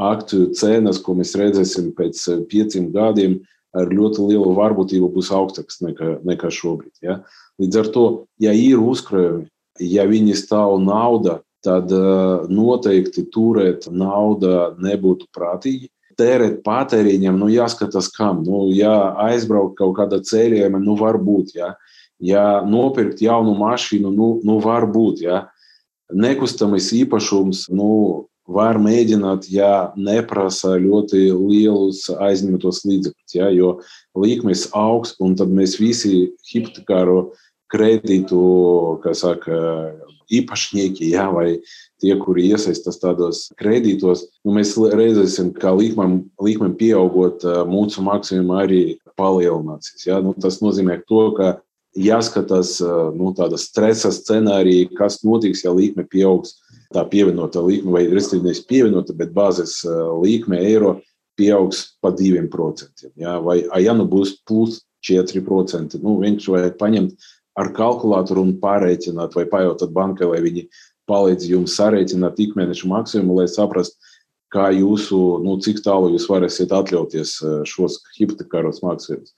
akciju 0.00 0.50
cenas, 0.56 1.00
ko 1.02 1.16
mēs 1.18 1.34
redzēsim 1.38 1.92
pēc 1.96 2.20
eh, 2.30 2.42
pieciem 2.50 2.90
gadiem, 2.94 3.40
ar 3.76 3.92
ļoti 3.92 4.24
lielu 4.32 4.54
varbūtību 4.56 5.12
būs 5.14 5.30
augstākas 5.34 5.78
nekā, 5.84 6.16
nekā 6.26 6.50
šobrīd. 6.54 6.94
Ja? 7.04 7.20
Līdz 7.62 7.82
ar 7.82 7.90
to, 7.94 8.06
ja 8.42 8.54
ir 8.56 8.82
uzkrājumi, 8.82 9.46
ja 9.84 10.06
viņi 10.10 10.34
stāv 10.38 10.80
nauda, 10.82 11.38
tad 11.64 11.92
uh, 11.92 12.48
noteikti 12.50 13.26
turēt 13.30 13.86
naudu 13.92 14.74
nebūtu 14.80 15.28
prātīgi. 15.36 15.90
tērēt 16.20 16.58
patēriņam, 16.66 17.38
nu, 17.40 17.46
jāskatās, 17.48 18.10
kam. 18.12 18.42
Nu, 18.44 18.66
ja 18.76 19.14
aizbraukt 19.24 19.78
kaut 19.78 19.94
kādā 19.96 20.18
ceļojumā, 20.20 20.80
nu, 20.82 20.96
varbūt, 20.98 21.54
ja, 21.56 21.70
ja 22.20 22.60
nopirkt 22.66 23.22
jaunu 23.24 23.56
mašīnu, 23.58 24.12
nu, 24.14 24.32
nu 24.46 24.58
varbūt, 24.64 25.24
ja. 25.24 25.46
Nekustamais 26.10 26.90
īpašums, 26.96 27.68
nu, 27.70 27.90
var 28.50 28.80
mēģināt, 28.82 29.46
ja 29.52 29.92
neprasa 29.94 30.74
ļoti 30.80 31.28
lielus 31.30 32.08
aizņemtos 32.10 32.82
līdzekļus, 32.88 33.36
ja, 33.36 33.50
jo 33.54 33.76
likmes 34.18 34.66
augs, 34.74 35.14
un 35.22 35.36
tad 35.38 35.52
mēs 35.54 35.76
visi 35.78 36.32
hipotekāro 36.50 37.30
kredītu, 37.70 38.40
kā 39.04 39.14
saka, 39.14 39.60
īpašnieki, 40.30 41.10
ja, 41.14 41.28
vai 41.34 41.60
tie, 42.02 42.12
kuri 42.18 42.48
iesaistās 42.54 43.00
tādos 43.02 43.48
kredītos, 43.58 44.24
nu, 44.46 44.54
mēs 44.56 44.76
redzēsim, 44.78 45.52
ka 45.56 45.72
līkmēm, 45.76 46.20
līkmēm 46.42 46.76
pieaugot, 46.78 47.44
mūsu 47.70 48.04
maksājumi 48.06 48.56
arī 48.62 48.82
palielināsies. 49.18 50.06
Ja? 50.06 50.20
Nu, 50.24 50.34
tas 50.38 50.60
nozīmē 50.62 51.00
to, 51.08 51.24
ka 51.38 51.56
jāskatās 51.98 52.78
nu, 53.16 53.32
tāda 53.36 53.58
stresa 53.58 54.12
scenārija, 54.14 54.90
kas 54.98 55.20
notiks, 55.26 55.64
ja 55.64 55.74
līkme 55.74 56.06
pieaugs. 56.10 56.58
Tā 56.90 57.04
pievienotā 57.06 57.60
līkme, 57.62 57.92
vai 57.94 58.00
respektīvi 58.10 58.48
nevis 58.48 58.64
pievienota, 58.66 59.14
bet 59.14 59.30
bāzes 59.30 59.76
līkme 59.86 60.58
eiro 60.58 60.96
pieaugs 61.38 61.84
pa 62.02 62.10
2%. 62.10 63.12
Ja? 63.14 63.36
Vai 63.38 63.60
ja 63.62 63.94
nu 63.94 64.08
būs 64.10 64.40
plus 64.42 64.80
4%, 65.06 66.00
nu, 66.02 66.16
vienkārši 66.18 66.50
vajag 66.50 66.74
paņemt 66.80 67.28
ar 67.60 67.70
kalkulātoru 67.76 68.42
un 68.42 68.56
pārreikināt, 68.58 69.36
vai 69.38 69.46
pajautāt 69.48 69.94
bankai, 69.94 70.28
lai 70.32 70.42
viņi 70.44 70.66
palīdz 71.10 71.46
jums 71.50 71.76
sarēķināt 71.78 72.42
ikmēneša 72.42 72.90
maksījumu, 72.90 73.38
lai 73.38 73.48
saprastu, 73.50 73.96
kā 74.50 74.68
jūsu, 74.74 75.18
nu, 75.44 75.56
cik 75.62 75.82
tālu 75.84 76.10
jūs 76.14 76.26
varēsiet 76.30 76.72
atļauties 76.74 77.36
šos 77.70 78.00
hipotekāros 78.18 78.82
maksājumus. 78.82 79.34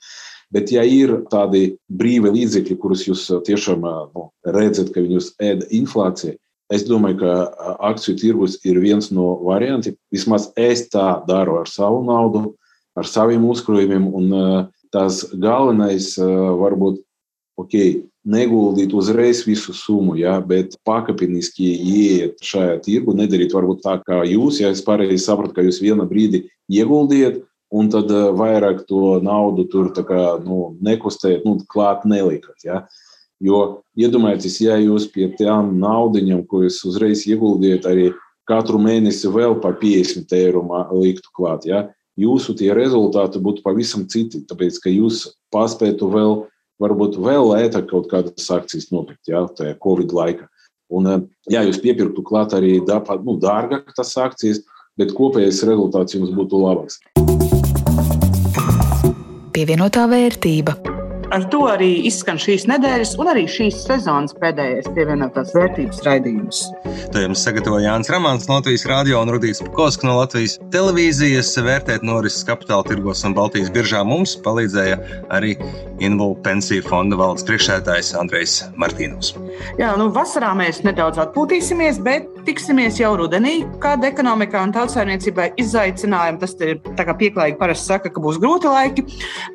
Bet, 0.53 0.73
ja 0.75 0.85
ir 0.85 1.15
tādi 1.33 1.77
brīvi 1.89 2.33
līdzekļi, 2.35 2.79
kurus 2.81 3.07
jūs 3.07 3.25
eh, 3.33 3.41
tiešām 3.49 3.87
eh, 3.89 4.01
nu, 4.17 4.27
redzat, 4.45 4.93
ka 4.93 5.05
viņus 5.05 5.33
ēda 5.43 5.69
inflācija, 5.73 6.37
es 6.73 6.85
domāju, 6.89 7.21
ka 7.23 7.33
akciju 7.91 8.17
tirgus 8.21 8.59
ir 8.69 8.81
viens 8.81 9.11
no 9.13 9.35
variantiem. 9.45 9.97
Vismaz 10.13 10.51
es 10.57 10.87
tā 10.93 11.21
daru 11.29 11.59
ar 11.61 11.69
savu 11.69 12.01
naudu, 12.07 12.55
ar 12.97 13.09
saviem 13.09 13.45
uzkrājumiem. 13.45 14.07
Un 14.09 14.33
tas 14.93 15.19
galvenais 15.37 16.15
varbūt 16.17 17.03
ok, 17.61 17.77
neguldīt 18.25 18.95
uzreiz 18.95 19.43
visu 19.47 19.75
summu, 19.77 20.17
ja, 20.21 20.39
bet 20.41 20.77
pakāpeniski 20.87 21.67
ieiet 21.75 22.43
šajā 22.45 22.79
tirgu, 22.85 23.15
nedarīt 23.19 23.55
varbūt 23.55 23.83
tā 23.85 23.99
kā 24.07 24.23
jūs, 24.29 24.63
ja 24.63 24.71
es 24.73 24.83
pareizi 24.85 25.21
sapratu, 25.25 25.57
ka 25.57 25.67
jūs 25.67 25.83
vienu 25.83 26.07
brīdi 26.09 26.47
ieguldiet, 26.73 27.43
un 27.73 27.89
tad 27.93 28.11
eh, 28.13 28.29
vairāk 28.37 28.85
to 28.89 29.19
naudu 29.25 29.65
tur 29.73 29.91
kā, 29.97 30.23
nu, 30.45 30.75
nekustēt, 30.85 31.47
nu, 31.49 31.57
klāt 31.73 32.05
nelikat. 32.09 32.59
Ja. 32.67 32.85
Jo 33.43 33.83
iedomājieties, 33.99 34.61
ja 34.63 34.77
jūs 34.79 35.09
pie 35.11 35.27
tām 35.39 35.75
naudiņām, 35.83 36.45
ko 36.47 36.63
jūs 36.67 36.83
uzreiz 36.87 37.25
ieguldiet, 37.27 37.89
arī 37.89 38.13
katru 38.47 38.79
mēnesi 38.83 39.31
vēl 39.33 39.57
pa 39.63 39.73
50 39.79 40.37
eiro 40.37 40.63
liktu 40.93 41.33
klāt, 41.35 41.67
ja, 41.67 41.89
jūsu 42.19 42.55
tie 42.59 42.71
rezultāti 42.77 43.41
būtu 43.43 43.65
pavisam 43.65 44.05
citi, 44.07 44.45
tāpēc 44.47 44.79
ka 44.85 44.93
jūs 44.93 45.25
paspētu 45.55 46.11
vēl 46.13 46.37
varbūt 46.83 47.19
vēl 47.23 47.51
lētāk 47.51 47.89
kaut 47.91 48.11
kādas 48.13 48.51
akcijas 48.53 48.91
nopirkt, 48.95 49.25
jā, 49.31 49.43
tajā 49.57 49.79
Covid 49.83 50.15
laikā. 50.15 50.47
Un, 50.93 51.09
eh, 51.09 51.25
jā, 51.51 51.65
jūs 51.67 51.81
piepirktu 51.83 52.23
klāt 52.27 52.55
arī 52.55 52.77
nu, 52.79 53.39
dārgāk 53.41 53.91
tas 53.97 54.13
akcijas, 54.21 54.63
bet 54.99 55.17
kopējais 55.17 55.65
rezultāts 55.65 56.15
jums 56.15 56.31
būtu 56.37 56.61
labāks. 56.61 57.01
Pievienotā 59.53 60.09
vērtība. 60.09 60.75
Ar 61.33 61.45
to 61.49 61.63
arī 61.65 62.03
izskan 62.09 62.37
šīs 62.41 62.67
nedēļas 62.69 63.15
un 63.21 63.29
arī 63.33 63.47
šīs 63.49 63.79
sezonas 63.87 64.35
pēdējais 64.37 64.91
pievienotās 64.93 65.55
vērtības 65.57 66.03
raidījums. 66.05 66.59
To 67.13 67.23
jums 67.23 67.45
sagatavoja 67.47 67.87
Jānis 67.87 68.11
Rāmāns 68.13 68.45
no 68.51 68.59
Latvijas 68.59 68.85
radio 68.91 69.23
un 69.25 69.33
Rudijs 69.33 69.63
Pakovskis 69.65 70.05
no 70.05 70.19
Latvijas 70.19 70.59
televīzijas. 70.75 71.55
Vērtēt 71.65 72.05
norises 72.05 72.45
kapitāla 72.49 72.85
tirgos 72.89 73.25
un 73.25 73.37
Baltijas 73.39 73.73
biržā 73.73 74.03
mums 74.05 74.35
palīdzēja 74.45 74.99
arī 75.33 75.55
Invulu 76.05 76.37
pensiju 76.45 76.85
fonda 76.89 77.17
valdes 77.21 77.49
priekšsēdētājs 77.49 78.13
Andrejs 78.21 78.59
Martīnovs. 78.81 79.33
Jā, 79.81 79.95
nu 80.01 80.11
vasarā 80.13 80.53
mēs 80.59 80.83
nedaudz 80.85 81.21
atpūtīsimies, 81.23 82.01
bet 82.05 82.29
tiksimies 82.47 82.99
jau 83.01 83.13
rudenī, 83.19 83.63
kad 83.83 84.05
ekonomikā 84.07 84.63
un 84.67 84.73
tautsājumniecībai 84.75 85.49
izaicinājumi. 85.63 86.41
Tas 86.43 86.57
ir 86.61 86.81
pieklājīgi 86.83 87.59
parasti 87.61 87.93
saka, 87.93 88.13
ka 88.13 88.23
būs 88.23 88.41
grūti 88.43 88.71
laiki. 88.71 89.07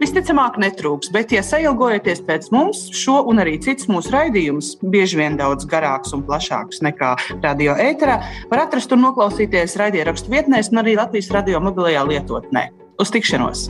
Visticamāk, 0.02 0.60
netrūks. 0.62 1.12
Bet, 1.16 1.34
ja 1.36 1.44
sailgojaties 1.46 2.24
pēc 2.28 2.52
mums, 2.56 2.88
šo 2.98 3.22
un 3.32 3.44
arī 3.44 3.58
cits 3.64 3.90
mūsu 3.92 4.14
raidījumus, 4.16 4.76
bieži 4.84 5.22
vien 5.22 5.40
daudz 5.40 5.68
garāks 5.70 6.16
un 6.18 6.26
plašāks 6.28 6.84
nekā 6.86 7.16
radio 7.44 7.76
ēterā, 7.88 8.22
var 8.52 8.66
atrast 8.68 8.94
un 8.96 9.06
noklausīties 9.08 9.78
raidierakstu 9.82 10.34
vietnēs 10.34 10.72
un 10.74 10.84
arī 10.84 10.98
Latvijas 11.00 11.34
radio 11.36 11.64
mobilajā 11.64 12.08
lietotnē. 12.12 12.70
Uz 13.02 13.14
tikšanos! 13.14 13.70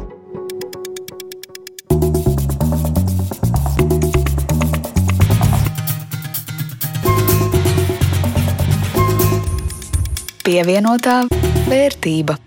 Pievienotā 10.48 11.26
vērtība. 11.68 12.47